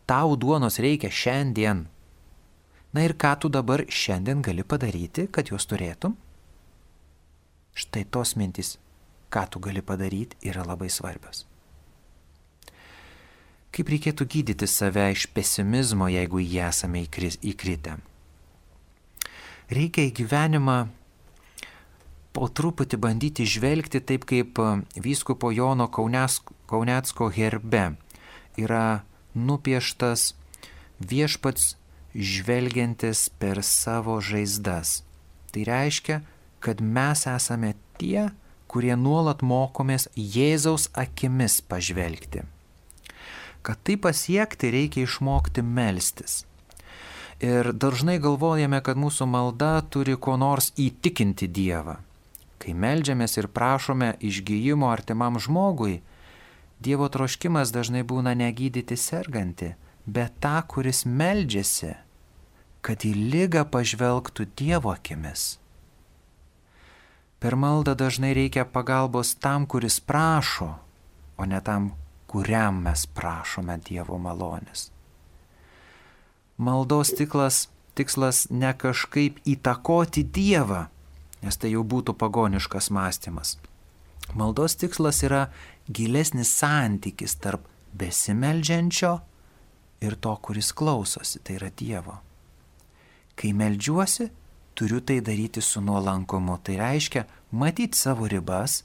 Tau 0.09 0.36
duonos 0.38 0.79
reikia 0.81 1.11
šiandien. 1.13 1.86
Na 2.93 3.03
ir 3.05 3.13
ką 3.13 3.33
tu 3.41 3.49
dabar 3.49 3.86
šiandien 3.89 4.41
gali 4.41 4.63
padaryti, 4.63 5.27
kad 5.29 5.51
juos 5.51 5.67
turėtum? 5.69 6.15
Štai 7.75 8.05
tos 8.07 8.33
mintys, 8.39 8.77
ką 9.29 9.43
tu 9.51 9.59
gali 9.59 9.83
padaryti, 9.83 10.39
yra 10.47 10.63
labai 10.63 10.88
svarbios. 10.89 11.43
Kaip 13.75 13.89
reikėtų 13.91 14.25
gydyti 14.31 14.67
save 14.71 15.09
iš 15.11 15.25
pesimizmo, 15.36 16.07
jeigu 16.07 16.39
jį 16.39 16.61
esame 16.69 17.01
įkritę? 17.03 17.97
Reikia 19.67 20.05
į 20.07 20.13
gyvenimą 20.21 20.77
po 22.36 22.49
truputį 22.51 22.99
bandyti 22.99 23.47
žvelgti 23.47 24.01
taip, 24.03 24.27
kaip 24.27 24.59
e, 24.59 24.67
vyskupo 24.99 25.53
Jono 25.55 25.88
Kaunecko 25.88 27.29
herbe 27.31 27.86
yra 28.59 29.03
nupieštas 29.36 30.33
viešpats 30.99 31.75
žvelgiantis 32.15 33.27
per 33.39 33.61
savo 33.63 34.19
žaizdas. 34.23 35.03
Tai 35.51 35.63
reiškia, 35.67 36.21
kad 36.59 36.81
mes 36.81 37.25
esame 37.27 37.75
tie, 37.99 38.29
kurie 38.71 38.95
nuolat 38.99 39.43
mokomės 39.43 40.07
Jėzaus 40.15 40.89
akimis 40.95 41.61
pažvelgti. 41.63 42.43
Kad 43.65 43.79
tai 43.83 43.95
pasiekti, 43.97 44.71
reikia 44.71 45.05
išmokti 45.05 45.63
melstis. 45.63 46.43
Ir 47.43 47.73
dažnai 47.75 48.17
galvojame, 48.23 48.79
kad 48.83 48.99
mūsų 48.99 49.27
malda 49.27 49.79
turi 49.91 50.15
ko 50.15 50.38
nors 50.39 50.71
įtikinti 50.79 51.49
Dievą. 51.51 51.97
Kai 52.60 52.74
melžiamės 52.74 53.38
ir 53.38 53.49
prašome 53.51 54.16
išgyjimo 54.20 54.89
artimam 54.91 55.39
žmogui, 55.39 56.01
Dievo 56.80 57.08
troškimas 57.08 57.72
dažnai 57.72 58.03
būna 58.03 58.34
negydyti 58.36 58.97
sergantį, 58.99 59.74
bet 60.06 60.36
tą, 60.43 60.60
kuris 60.68 61.06
meldžiasi, 61.08 61.93
kad 62.86 63.06
į 63.08 63.14
lygą 63.32 63.64
pažvelgtų 63.72 64.49
Dievo 64.60 64.91
akimis. 64.91 65.56
Per 67.39 67.56
maldą 67.56 67.95
dažnai 67.97 68.34
reikia 68.36 68.66
pagalbos 68.66 69.36
tam, 69.39 69.66
kuris 69.70 69.99
prašo, 69.99 70.76
o 71.38 71.45
ne 71.45 71.62
tam, 71.62 71.93
kuriam 72.28 72.84
mes 72.86 73.06
prašome 73.08 73.78
Dievo 73.86 74.20
malonės. 74.20 74.89
Maldos 76.58 77.12
tiklas, 77.16 77.66
tikslas 77.95 78.45
ne 78.49 78.72
kažkaip 78.74 79.41
įtakoti 79.45 80.24
Dievą, 80.24 80.86
nes 81.45 81.57
tai 81.61 81.71
jau 81.75 81.83
būtų 81.85 82.15
pagoniškas 82.17 82.89
mąstymas. 82.89 83.55
Maldos 84.33 84.75
tikslas 84.81 85.21
yra 85.27 85.45
gilesnis 85.85 86.49
santykis 86.57 87.37
tarp 87.37 87.67
besimeldžiančio 87.93 89.13
ir 90.01 90.17
to, 90.17 90.33
kuris 90.41 90.73
klausosi, 90.73 91.39
tai 91.45 91.59
yra 91.59 91.69
Dievo. 91.69 92.17
Kai 93.35 93.53
melžiuosi, 93.53 94.29
turiu 94.75 95.01
tai 95.01 95.21
daryti 95.21 95.61
su 95.61 95.81
nuolankumu, 95.81 96.57
tai 96.63 96.79
reiškia 96.81 97.25
matyti 97.51 97.97
savo 97.97 98.27
ribas 98.27 98.83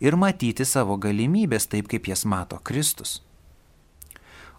ir 0.00 0.16
matyti 0.16 0.64
savo 0.64 0.96
galimybės 0.96 1.68
taip, 1.68 1.88
kaip 1.90 2.08
jas 2.08 2.24
mato 2.24 2.60
Kristus. 2.62 3.18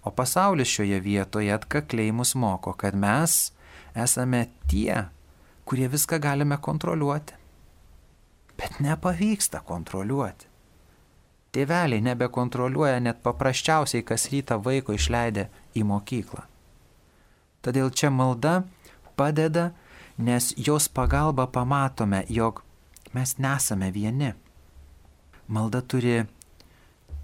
O 0.04 0.12
pasaulis 0.16 0.70
šioje 0.72 1.00
vietoje 1.04 1.54
atkakliai 1.54 2.12
mus 2.16 2.36
moko, 2.36 2.74
kad 2.74 2.96
mes 2.96 3.52
esame 3.96 4.48
tie, 4.70 5.10
kurie 5.70 5.88
viską 5.88 6.18
galime 6.20 6.58
kontroliuoti. 6.58 7.34
Bet 8.58 8.80
nepavyksta 8.82 9.62
kontroliuoti. 9.62 10.48
Tėveliai 11.54 12.02
nebekontroliuoja 12.06 12.98
net 13.02 13.22
paprasčiausiai 13.26 14.06
kas 14.06 14.28
rytą 14.34 14.58
vaiko 14.66 14.94
išleidę 14.98 15.48
į 15.78 15.86
mokyklą. 15.90 16.44
Todėl 17.62 17.90
čia 17.94 18.10
malda 18.14 18.64
padeda, 19.18 19.72
nes 20.18 20.52
jos 20.58 20.90
pagalba 20.90 21.48
pamatome, 21.48 22.24
jog 22.30 22.62
mes 23.14 23.38
nesame 23.38 23.90
vieni. 23.94 24.34
Malda 25.48 25.82
turi 25.82 26.22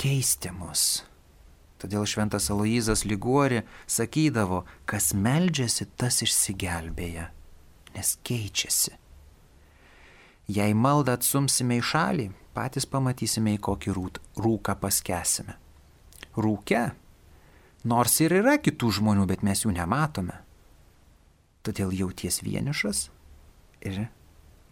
keisti 0.02 0.54
mus. 0.54 1.06
Todėl 1.82 2.08
šventas 2.10 2.50
Aloizas 2.50 3.04
Liguori 3.06 3.62
sakydavo, 3.86 4.64
kas 4.90 5.14
meldžiasi, 5.14 5.86
tas 6.00 6.22
išsigelbėja, 6.26 7.30
nes 7.96 8.16
keičiasi. 8.28 8.94
Jei 10.52 10.76
maldą 10.78 11.16
atsumsime 11.18 11.80
į 11.80 11.86
šalį, 11.90 12.26
patys 12.54 12.86
pamatysime, 12.90 13.56
į 13.58 13.62
kokį 13.66 13.96
rūką 14.46 14.76
paskesime. 14.82 15.56
Rūke, 16.38 16.84
nors 17.88 18.20
ir 18.22 18.36
yra 18.42 18.58
kitų 18.62 18.92
žmonių, 19.00 19.26
bet 19.32 19.42
mes 19.48 19.64
jų 19.66 19.74
nematome. 19.74 20.38
Todėl 21.66 21.96
jauties 21.96 22.44
vienišas 22.46 23.08
ir 23.82 24.06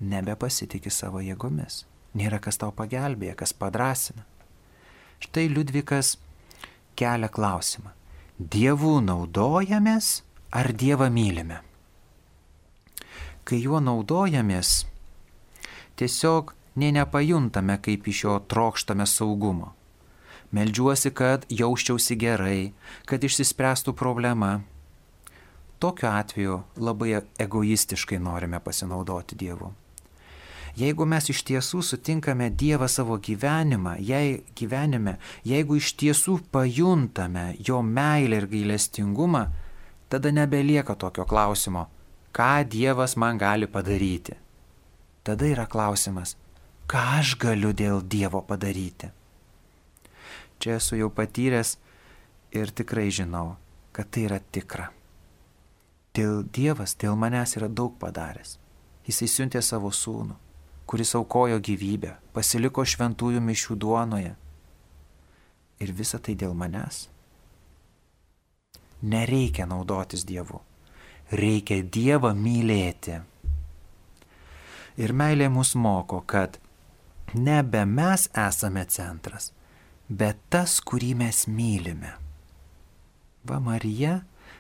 nebepasitikė 0.04 0.94
savo 0.94 1.24
jėgomis. 1.24 1.84
Nėra 2.14 2.38
kas 2.44 2.60
tau 2.62 2.70
pagelbėja, 2.76 3.34
kas 3.40 3.56
padrasina. 3.58 4.28
Štai 5.24 5.48
Liudvikas 5.50 6.18
kelia 7.00 7.32
klausimą. 7.34 7.96
Dievų 8.38 9.00
naudojamės 9.02 10.20
ar 10.54 10.70
Dievą 10.78 11.10
mylime? 11.10 11.64
Kai 13.44 13.60
juo 13.60 13.80
naudojamės, 13.84 14.86
tiesiog 16.00 16.54
nei 16.80 16.94
nepajuntame, 16.96 17.76
kaip 17.84 18.08
iš 18.08 18.24
jo 18.24 18.38
trokštame 18.48 19.08
saugumo. 19.10 19.74
Meldžiuosi, 20.54 21.12
kad 21.12 21.46
jausčiausi 21.50 22.16
gerai, 22.16 22.74
kad 23.10 23.24
išsispręstų 23.26 23.96
problema. 23.98 24.62
Tokiu 25.82 26.08
atveju 26.14 26.60
labai 26.78 27.18
egoistiškai 27.42 28.20
norime 28.22 28.62
pasinaudoti 28.64 29.36
Dievu. 29.36 29.74
Jeigu 30.74 31.06
mes 31.06 31.28
iš 31.30 31.44
tiesų 31.46 31.84
sutinkame 31.86 32.48
Dievą 32.50 32.88
savo 32.90 33.20
gyvenimą, 33.22 33.98
jei 34.02 34.40
gyvenime, 34.58 35.20
jeigu 35.46 35.78
iš 35.78 35.92
tiesų 36.02 36.40
pajuntame 36.54 37.52
Jo 37.68 37.82
meilę 37.86 38.40
ir 38.42 38.48
gailestingumą, 38.50 39.44
tada 40.10 40.32
nebelieka 40.32 40.96
tokio 40.96 41.26
klausimo, 41.30 41.88
ką 42.34 42.64
Dievas 42.66 43.16
man 43.16 43.38
gali 43.38 43.68
padaryti. 43.68 44.34
Tada 45.24 45.46
yra 45.46 45.68
klausimas, 45.70 46.36
ką 46.90 47.04
aš 47.20 47.36
galiu 47.38 47.72
dėl 47.74 48.02
Dievo 48.02 48.42
padaryti. 48.42 49.12
Čia 50.60 50.80
esu 50.80 50.98
jau 50.98 51.10
patyręs 51.14 51.78
ir 52.52 52.74
tikrai 52.74 53.12
žinau, 53.12 53.56
kad 53.94 54.10
tai 54.10 54.26
yra 54.28 54.40
tikra. 54.40 54.90
Dėl 56.14 56.44
Dievas 56.44 56.98
dėl 56.98 57.16
manęs 57.18 57.56
yra 57.58 57.70
daug 57.70 57.96
padaręs. 58.02 58.58
Jisai 59.06 59.28
siuntė 59.28 59.62
savo 59.62 59.92
sūnų, 59.92 60.36
kuris 60.88 61.14
aukojo 61.20 61.60
gyvybę, 61.60 62.16
pasiliko 62.34 62.86
šventųjų 62.86 63.42
mišių 63.44 63.76
duonoje. 63.76 64.36
Ir 65.84 65.92
visa 65.92 66.20
tai 66.20 66.38
dėl 66.40 66.54
manęs. 66.56 67.08
Nereikia 69.04 69.66
naudotis 69.68 70.24
Dievu. 70.24 70.62
Reikia 71.34 71.82
Dievą 71.82 72.30
mylėti. 72.38 73.16
Ir 75.02 75.14
meilė 75.18 75.48
mus 75.50 75.72
moko, 75.74 76.20
kad 76.30 76.60
nebe 77.34 77.82
mes 77.90 78.28
esame 78.38 78.84
centras, 78.86 79.50
bet 80.10 80.38
tas, 80.54 80.78
kurį 80.78 81.16
mes 81.24 81.48
mylime. 81.50 82.12
Va 83.50 83.58
Marija, 83.58 84.20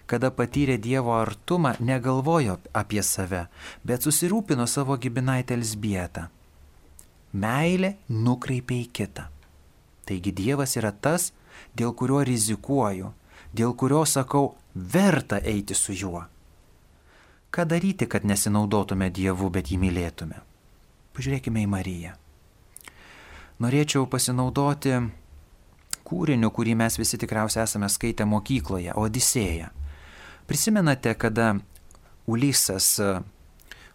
kada 0.10 0.34
patyrė 0.34 0.80
Dievo 0.82 1.14
artumą, 1.20 1.76
negalvojo 1.78 2.58
apie 2.74 3.06
save, 3.06 3.46
bet 3.86 4.10
susirūpino 4.10 4.66
savo 4.66 4.98
gibinaitę 4.98 5.54
Elsbietą. 5.54 6.26
Meilė 7.38 7.96
nukreipia 8.10 8.82
į 8.82 8.90
kitą. 8.98 9.30
Taigi 10.10 10.34
Dievas 10.34 10.74
yra 10.82 10.90
tas, 10.90 11.32
dėl 11.78 11.94
kurio 11.94 12.26
rizikuoju, 12.26 13.14
dėl 13.54 13.78
kurio 13.78 14.08
sakau, 14.10 14.56
verta 14.74 15.38
eiti 15.38 15.78
su 15.78 15.94
juo. 15.94 16.26
Ką 17.54 17.68
daryti, 17.70 18.10
kad 18.10 18.26
nesinaudotume 18.26 19.12
Dievu, 19.14 19.52
bet 19.54 19.70
jį 19.70 19.78
mylėtume? 19.86 20.42
Pažiūrėkime 21.14 21.62
į 21.62 21.70
Mariją 21.70 22.18
norėčiau 23.64 24.08
pasinaudoti 24.10 24.98
kūriniu, 26.08 26.50
kurį 26.54 26.76
mes 26.80 26.98
visi 27.00 27.20
tikriausiai 27.22 27.64
esame 27.68 27.90
skaitę 27.90 28.26
mokykloje- 28.28 28.96
Odisėja. 29.04 29.72
Prisimenate, 30.48 31.14
kada 31.16 31.60
Ulisas, 32.28 33.00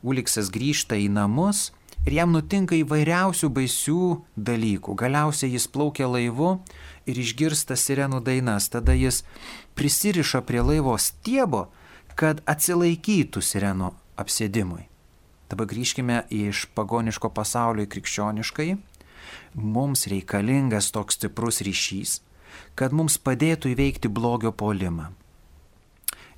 Uliksas 0.03 0.51
grįžta 0.51 0.97
į 0.97 1.11
namus 1.11 1.73
ir 2.07 2.13
jam 2.13 2.33
nutinka 2.33 2.77
įvairiausių 2.77 3.49
baisių 3.51 4.23
dalykų. 4.39 4.95
Galiausiai 4.95 5.53
jis 5.53 5.67
plaukia 5.67 6.07
laivu 6.07 6.61
ir 7.07 7.15
išgirsta 7.15 7.75
sirenų 7.77 8.23
dainas. 8.23 8.69
Tada 8.69 8.93
jis 8.93 9.25
prisiriša 9.75 10.41
prie 10.47 10.63
laivo 10.63 10.97
stiebo, 10.99 11.69
kad 12.19 12.43
atsilaikytų 12.51 13.43
sirenų 13.45 13.93
apsėdimui. 14.19 14.89
Dabar 15.49 15.69
grįžkime 15.71 16.25
iš 16.35 16.67
pagoniško 16.77 17.31
pasaulio 17.33 17.87
į 17.87 17.91
krikščioniškai 17.95 18.73
mums 19.55 20.07
reikalingas 20.11 20.91
toks 20.93 21.19
stiprus 21.19 21.63
ryšys, 21.65 22.19
kad 22.75 22.95
mums 22.97 23.19
padėtų 23.23 23.73
įveikti 23.75 24.11
blogio 24.11 24.53
polimą. 24.53 25.13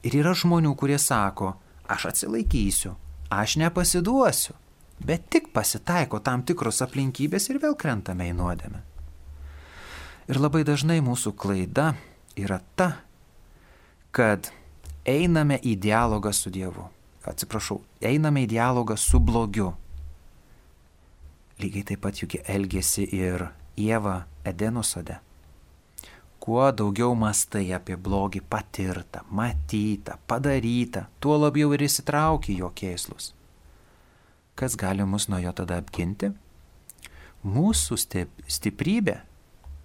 Ir 0.04 0.16
yra 0.22 0.32
žmonių, 0.36 0.74
kurie 0.80 0.98
sako, 0.98 1.54
aš 1.88 2.10
atsilaikysiu, 2.12 2.94
aš 3.32 3.56
nepasiduosiu, 3.60 4.54
bet 5.00 5.28
tik 5.32 5.50
pasitaiko 5.56 6.20
tam 6.24 6.44
tikros 6.46 6.80
aplinkybės 6.84 7.50
ir 7.50 7.60
vėl 7.62 7.76
krentame 7.76 8.30
į 8.30 8.36
nuodėmę. 8.38 8.84
Ir 10.30 10.38
labai 10.40 10.62
dažnai 10.64 11.00
mūsų 11.04 11.34
klaida 11.36 11.94
yra 12.38 12.60
ta, 12.78 12.92
kad 14.14 14.52
einame 15.08 15.60
į 15.62 15.76
dialogą 15.80 16.32
su 16.32 16.50
Dievu. 16.50 16.88
Atsiprašau, 17.28 17.80
einame 18.00 18.46
į 18.46 18.50
dialogą 18.54 18.96
su 18.96 19.20
blogiu, 19.20 19.74
Lygiai 21.60 21.84
taip 21.84 22.00
pat 22.00 22.16
juk 22.16 22.38
elgėsi 22.48 23.02
ir 23.12 23.50
Jėva 23.76 24.22
Edeno 24.48 24.80
sode. 24.86 25.18
Kuo 26.40 26.70
daugiau 26.72 27.12
mastai 27.12 27.66
apie 27.76 27.98
blogį 28.00 28.40
patirtą, 28.48 29.26
matytą, 29.28 30.16
padarytą, 30.30 31.04
tuo 31.20 31.36
labiau 31.36 31.74
ir 31.76 31.84
įsitrauki 31.84 32.56
jo 32.62 32.72
kėslus. 32.72 33.34
kas 34.54 34.76
gali 34.76 35.04
mus 35.04 35.28
nuo 35.28 35.38
jo 35.40 35.52
tada 35.52 35.78
apginti? 35.80 36.32
Mūsų 37.44 37.96
stiprybė? 38.48 39.20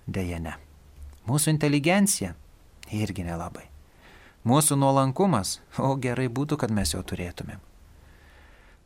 Deja 0.08 0.40
ne. 0.40 0.56
Mūsų 1.28 1.54
inteligencija? 1.56 2.36
Irgi 2.92 3.24
nelabai. 3.24 3.75
Mūsų 4.46 4.78
nuolankumas? 4.78 5.60
O 5.82 5.96
gerai 5.98 6.28
būtų, 6.30 6.60
kad 6.62 6.74
mes 6.74 6.94
jo 6.94 7.02
turėtumėm. 7.02 7.62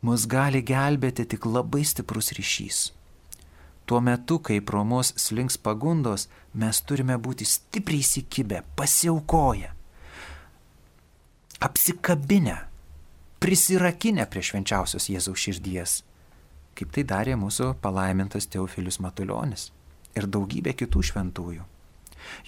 Mus 0.00 0.24
gali 0.24 0.62
gelbėti 0.64 1.26
tik 1.28 1.44
labai 1.44 1.82
stiprus 1.84 2.32
ryšys. 2.32 2.78
Tuo 3.84 3.98
metu, 4.00 4.38
kai 4.40 4.60
pro 4.64 4.80
mus 4.88 5.10
slinks 5.20 5.58
pagundos, 5.60 6.28
mes 6.54 6.80
turime 6.80 7.18
būti 7.20 7.44
stipriai 7.44 8.00
įsikibę, 8.00 8.62
pasiaukoję, 8.78 9.72
apsikabinę, 11.60 12.56
prisirakinę 13.42 14.24
prie 14.30 14.44
švenčiausios 14.46 15.10
Jėzaus 15.12 15.44
širdies, 15.44 15.98
kaip 16.78 16.94
tai 16.96 17.04
darė 17.04 17.36
mūsų 17.40 17.74
palaimintas 17.84 18.48
Teofilius 18.48 19.00
Matuljonis 19.04 19.68
ir 20.16 20.30
daugybė 20.30 20.72
kitų 20.80 21.04
šventųjų. 21.10 21.66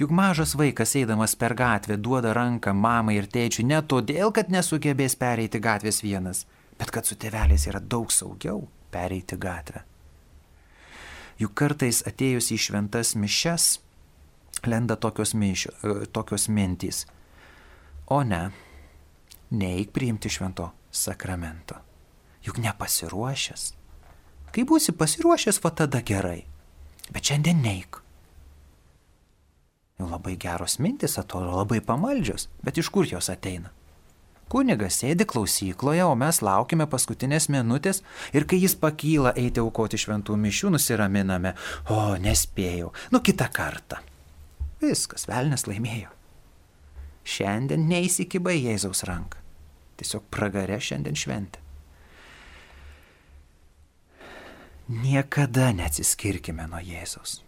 Juk 0.01 0.11
mažas 0.11 0.57
vaikas 0.59 0.97
eidamas 0.97 1.37
per 1.37 1.55
gatvę 1.59 1.97
duoda 1.97 2.33
ranką 2.37 2.75
mamai 2.75 3.17
ir 3.19 3.29
tėčiui 3.31 3.67
ne 3.69 3.81
todėl, 3.83 4.33
kad 4.33 4.51
nesugebės 4.53 5.17
pereiti 5.19 5.61
gatvės 5.63 6.03
vienas, 6.05 6.45
bet 6.79 6.91
kad 6.91 7.09
su 7.09 7.17
tėveliais 7.17 7.69
yra 7.71 7.81
daug 7.81 8.13
saugiau 8.13 8.67
pereiti 8.93 9.39
gatvę. 9.41 9.85
Juk 11.41 11.55
kartais 11.59 12.03
atėjus 12.07 12.53
į 12.55 12.61
šventas 12.67 13.17
mišes 13.17 13.73
lenda 14.67 14.97
tokios, 14.97 15.35
mišio, 15.35 15.73
e, 15.83 16.07
tokios 16.07 16.49
mintys. 16.49 17.07
O 18.07 18.23
ne, 18.23 18.51
neik 19.51 19.93
priimti 19.93 20.29
švento 20.29 20.71
sakramento. 20.91 21.75
Juk 22.43 22.59
nepasiruošęs. 22.59 23.73
Kai 24.53 24.65
būsi 24.69 24.93
pasiruošęs, 24.93 25.61
va 25.65 25.71
tada 25.71 26.03
gerai. 26.05 26.45
Bet 27.13 27.31
šiandien 27.31 27.63
neik. 27.63 28.02
Jau 30.01 30.09
labai 30.09 30.37
geros 30.41 30.79
mintis 30.83 31.19
atrodo, 31.21 31.53
labai 31.61 31.81
pamaldžios, 31.85 32.49
bet 32.65 32.81
iš 32.81 32.91
kur 32.93 33.07
jos 33.09 33.31
ateina? 33.33 33.71
Kunigas 34.53 34.99
sėdi 35.01 35.25
klausykloje, 35.25 36.03
o 36.05 36.13
mes 36.19 36.43
laukime 36.45 36.85
paskutinės 36.93 37.47
minutės 37.49 38.03
ir 38.37 38.45
kai 38.45 38.59
jis 38.61 38.75
pakyla 38.77 39.33
eiti 39.41 39.63
aukoti 39.63 39.97
šventų 39.97 40.37
mišių, 40.37 40.75
nusiraminame. 40.75 41.55
O, 41.89 42.03
nespėjau. 42.21 42.91
Nu, 43.15 43.23
kitą 43.25 43.49
kartą. 43.49 44.03
Viskas, 44.83 45.25
velnės 45.31 45.65
laimėjo. 45.71 46.13
Šiandien 47.25 47.87
neįsikibai 47.89 48.59
Jėzaus 48.59 49.07
ranką. 49.09 49.41
Tiesiog 49.97 50.29
pragare 50.35 50.77
šiandien 50.83 51.17
šventė. 51.17 51.63
Niekada 54.93 55.71
neatsiskirkime 55.79 56.67
nuo 56.69 56.83
Jėzaus. 56.83 57.39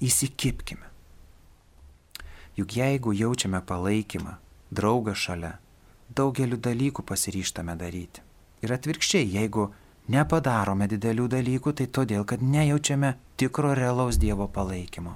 Įsikipkime. 0.00 0.89
Juk 2.60 2.76
jeigu 2.76 3.12
jaučiame 3.16 3.62
palaikymą, 3.64 4.34
draugą 4.68 5.14
šalia, 5.16 5.54
daugeliu 6.12 6.58
dalykų 6.60 7.06
pasiryštame 7.08 7.72
daryti. 7.80 8.20
Ir 8.60 8.74
atvirkščiai, 8.74 9.24
jeigu 9.32 9.70
nepadarome 10.12 10.88
didelių 10.90 11.28
dalykų, 11.32 11.72
tai 11.78 11.86
todėl, 11.88 12.26
kad 12.28 12.42
nejaučiame 12.44 13.14
tikro 13.40 13.72
realaus 13.78 14.18
Dievo 14.20 14.48
palaikymo. 14.52 15.14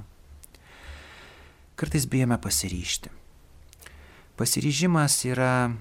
Kartais 1.76 2.06
bijome 2.08 2.38
pasiryšti. 2.40 3.12
Pasiryžimas 4.40 5.18
yra 5.28 5.74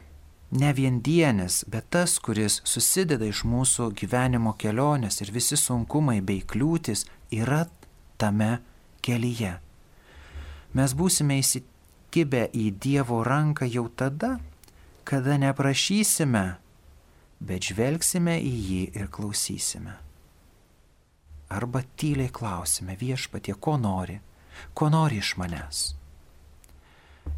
ne 0.52 0.74
vien 0.74 1.00
dienis, 1.02 1.64
bet 1.68 1.88
tas, 1.96 2.18
kuris 2.20 2.60
susideda 2.68 3.30
iš 3.30 3.46
mūsų 3.48 3.94
gyvenimo 3.98 4.58
kelionės 4.60 5.22
ir 5.24 5.32
visi 5.32 5.56
sunkumai 5.58 6.20
bei 6.22 6.44
kliūtis 6.44 7.08
yra 7.32 7.64
tame 8.20 8.58
kelyje. 9.06 9.62
Mes 10.74 10.94
būsime 10.98 11.38
įsikibę 11.38 12.48
į 12.50 12.72
Dievo 12.82 13.20
ranką 13.26 13.68
jau 13.70 13.86
tada, 13.94 14.40
kada 15.06 15.38
neprašysime, 15.38 16.46
bet 17.38 17.70
žvelgsime 17.70 18.40
į 18.42 18.54
jį 18.70 18.82
ir 18.98 19.12
klausysime. 19.14 19.94
Arba 21.54 21.84
tyliai 22.02 22.32
klausime 22.34 22.98
viešpatie, 22.98 23.54
ko 23.54 23.76
nori, 23.78 24.18
ko 24.74 24.90
nori 24.90 25.22
iš 25.22 25.36
manęs. 25.38 25.84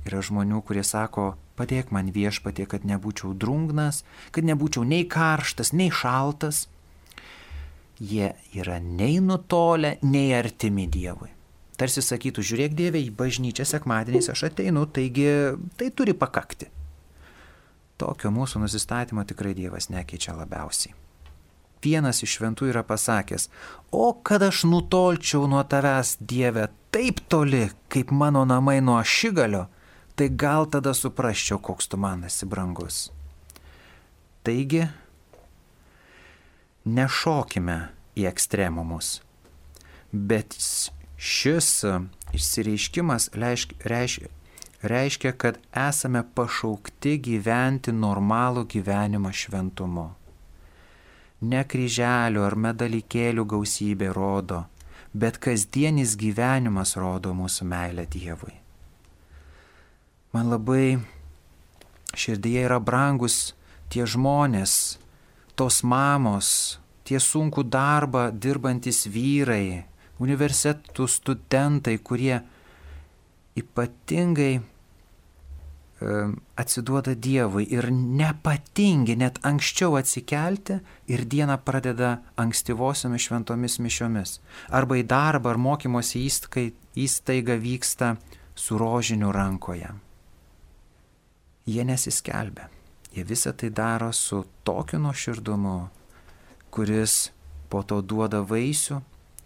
Yra 0.07 0.21
žmonių, 0.23 0.61
kurie 0.63 0.85
sako, 0.87 1.33
padėk 1.59 1.91
man 1.91 2.13
viešpatie, 2.15 2.69
kad 2.71 2.87
nebūčiau 2.87 3.35
drungnas, 3.35 4.05
kad 4.31 4.47
nebūčiau 4.47 4.87
nei 4.87 5.03
karštas, 5.11 5.73
nei 5.75 5.91
šaltas. 5.91 6.69
Jie 7.99 8.31
yra 8.55 8.79
nei 8.79 9.19
nutolę, 9.19 9.97
nei 10.07 10.31
artimi 10.39 10.87
Dievui. 10.87 11.34
Tarsi 11.75 12.03
sakytų, 12.05 12.43
žiūrėk 12.45 12.75
Dieve, 12.77 13.01
į 13.03 13.11
bažnyčią 13.15 13.65
sekmadieniais 13.67 14.29
aš 14.31 14.45
ateinu, 14.47 14.85
taigi 14.87 15.27
tai 15.75 15.89
turi 15.91 16.15
pakakti. 16.15 16.69
Tokio 17.99 18.31
mūsų 18.31 18.61
nusistatymo 18.63 19.23
tikrai 19.27 19.53
Dievas 19.55 19.89
nekeičia 19.91 20.35
labiausiai. 20.35 20.95
Vienas 21.83 22.23
iš 22.25 22.37
šventų 22.39 22.71
yra 22.71 22.81
pasakęs, 22.87 23.49
o 23.93 24.07
kad 24.25 24.43
aš 24.43 24.63
nutolčiau 24.71 25.45
nuo 25.51 25.61
tavęs, 25.67 26.15
Dieve, 26.19 26.69
taip 26.95 27.19
toli, 27.29 27.67
kaip 27.91 28.11
mano 28.15 28.45
namai 28.47 28.79
nuo 28.81 28.97
šigalio, 29.03 29.67
tai 30.15 30.31
gal 30.31 30.65
tada 30.71 30.95
suprasčiau, 30.95 31.59
koks 31.59 31.91
tu 31.91 31.99
man 31.99 32.23
esi 32.25 32.47
brangus. 32.47 33.09
Taigi, 34.47 34.85
nešokime 36.87 37.77
į 38.15 38.27
ekstremumus, 38.31 39.19
bet 40.11 40.55
šis 41.17 41.69
išsireiškimas 42.35 43.29
reiškia, 43.33 44.27
reiškia, 44.81 45.31
kad 45.31 45.57
esame 45.71 46.23
pašaukti 46.35 47.17
gyventi 47.23 47.93
normalų 47.95 48.65
gyvenimą 48.75 49.31
šventumu. 49.33 50.09
Ne 51.45 51.63
kryželių 51.67 52.43
ar 52.45 52.55
medalikėlių 52.55 53.45
gausybė 53.55 54.11
rodo, 54.15 54.63
bet 55.13 55.37
kasdienis 55.39 56.15
gyvenimas 56.19 56.95
rodo 56.99 57.33
mūsų 57.35 57.67
meilę 57.71 58.05
Dievui. 58.11 58.55
Man 60.33 60.49
labai 60.51 60.97
širdyje 62.15 62.65
yra 62.67 62.79
brangus 62.83 63.53
tie 63.91 64.03
žmonės, 64.03 64.97
tos 65.55 65.83
mamos, 65.83 66.79
tie 67.07 67.19
sunku 67.23 67.63
darbą 67.63 68.27
dirbantis 68.31 69.05
vyrai, 69.07 69.85
universitetų 70.23 71.07
studentai, 71.11 71.97
kurie 71.99 72.39
ypatingai 73.59 74.53
atsiduoda 76.59 77.15
Dievui 77.15 77.65
ir 77.71 77.87
nepatingi 77.91 79.15
net 79.15 79.39
anksčiau 79.47 79.95
atsikelti 79.95 80.79
ir 81.07 81.23
dieną 81.23 81.55
pradeda 81.63 82.17
ankstyvosiomis 82.37 83.23
šventomis 83.27 83.79
mišiomis. 83.79 84.39
Arba 84.69 84.99
į 84.99 85.05
darbą 85.07 85.53
ar 85.53 85.57
mokymosi 85.61 86.25
įstaiga 86.99 87.55
vyksta 87.55 88.15
su 88.55 88.77
rožiniu 88.77 89.31
rankoje. 89.31 89.93
Jie 91.65 91.83
nesiskelbia. 91.87 92.69
Jie 93.15 93.23
visą 93.23 93.55
tai 93.55 93.71
daro 93.71 94.11
su 94.11 94.43
tokiu 94.67 94.99
nuoširdumu, 94.99 95.87
kuris 96.69 97.31
po 97.71 97.81
to 97.87 98.01
duoda 98.03 98.43
vaisių 98.43 98.99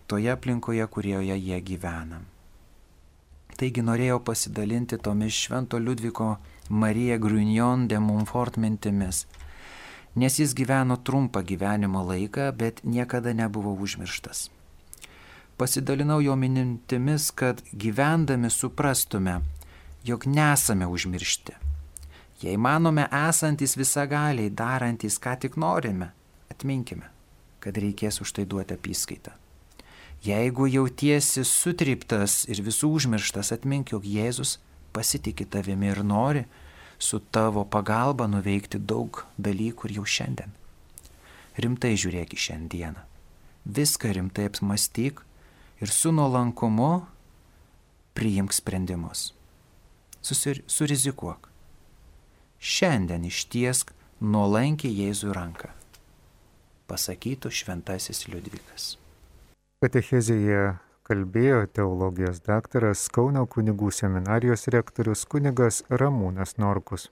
toje 0.10 0.32
aplinkoje, 0.34 0.88
kurioje 0.88 1.38
jie 1.38 1.62
gyvena. 1.62 2.24
Taigi 3.60 3.84
norėjau 3.86 4.22
pasidalinti 4.26 4.98
tomis 5.04 5.36
Švento 5.36 5.78
Liudviko 5.78 6.30
Marija 6.70 7.18
Grunion 7.22 7.88
de 7.92 8.00
Montfort 8.00 8.58
mintimis, 8.58 9.26
nes 10.16 10.38
jis 10.40 10.56
gyveno 10.58 10.98
trumpą 11.06 11.44
gyvenimo 11.46 12.02
laiką, 12.08 12.48
bet 12.58 12.82
niekada 12.84 13.34
nebuvo 13.38 13.74
užmirštas. 13.86 14.48
Pasidalinau 15.60 16.22
jo 16.24 16.38
mintimis, 16.40 17.30
kad 17.36 17.62
gyvendami 17.74 18.50
suprastume, 18.50 19.42
jog 20.08 20.26
nesame 20.26 20.88
užmiršti. 20.88 21.58
Jei 22.42 22.56
manome 22.58 23.10
esantis 23.28 23.76
visagaliai, 23.76 24.50
darantis, 24.50 25.20
ką 25.20 25.36
tik 25.44 25.60
norime, 25.60 26.14
atminkime, 26.50 27.12
kad 27.60 27.78
reikės 27.78 28.22
už 28.24 28.34
tai 28.40 28.48
duoti 28.48 28.80
apskaitą. 28.80 29.36
Jeigu 30.20 30.68
jautiesi 30.68 31.46
sutriptas 31.48 32.44
ir 32.52 32.60
visų 32.66 32.92
užmirštas, 32.98 33.54
atmink, 33.56 33.94
jog 33.94 34.04
Jėzus 34.04 34.58
pasitikė 34.92 35.46
tavimi 35.48 35.94
ir 35.94 36.04
nori 36.04 36.44
su 37.00 37.22
tavo 37.32 37.64
pagalba 37.64 38.28
nuveikti 38.28 38.82
daug 38.84 39.24
dalykų 39.40 39.88
ir 39.88 39.96
jau 40.02 40.04
šiandien. 40.04 40.52
Rimtai 41.60 41.96
žiūrėk 41.96 42.36
į 42.36 42.42
šiandieną. 42.46 43.06
Viską 43.64 44.12
rimtai 44.16 44.50
apmastyk 44.50 45.24
ir 45.80 45.92
su 45.92 46.12
nuolankumu 46.12 47.06
priimk 48.16 48.52
sprendimus. 48.56 49.30
Susir, 50.20 50.64
surizikuok. 50.68 51.48
Šiandien 52.60 53.24
ištiesk 53.24 53.96
nuolankiai 54.20 54.92
Jėzui 55.06 55.32
ranką. 55.32 55.72
pasakytų 56.90 57.52
šventasis 57.54 58.26
Liudvikas. 58.28 58.99
Katechezėje 59.80 60.64
kalbėjo 61.08 61.60
teologijos 61.78 62.42
daktaras 62.44 63.04
Kauno 63.16 63.46
kunigų 63.54 63.94
seminarijos 63.96 64.68
rektorius 64.76 65.22
kunigas 65.34 65.78
Ramūnas 66.02 66.58
Norkus. 66.60 67.06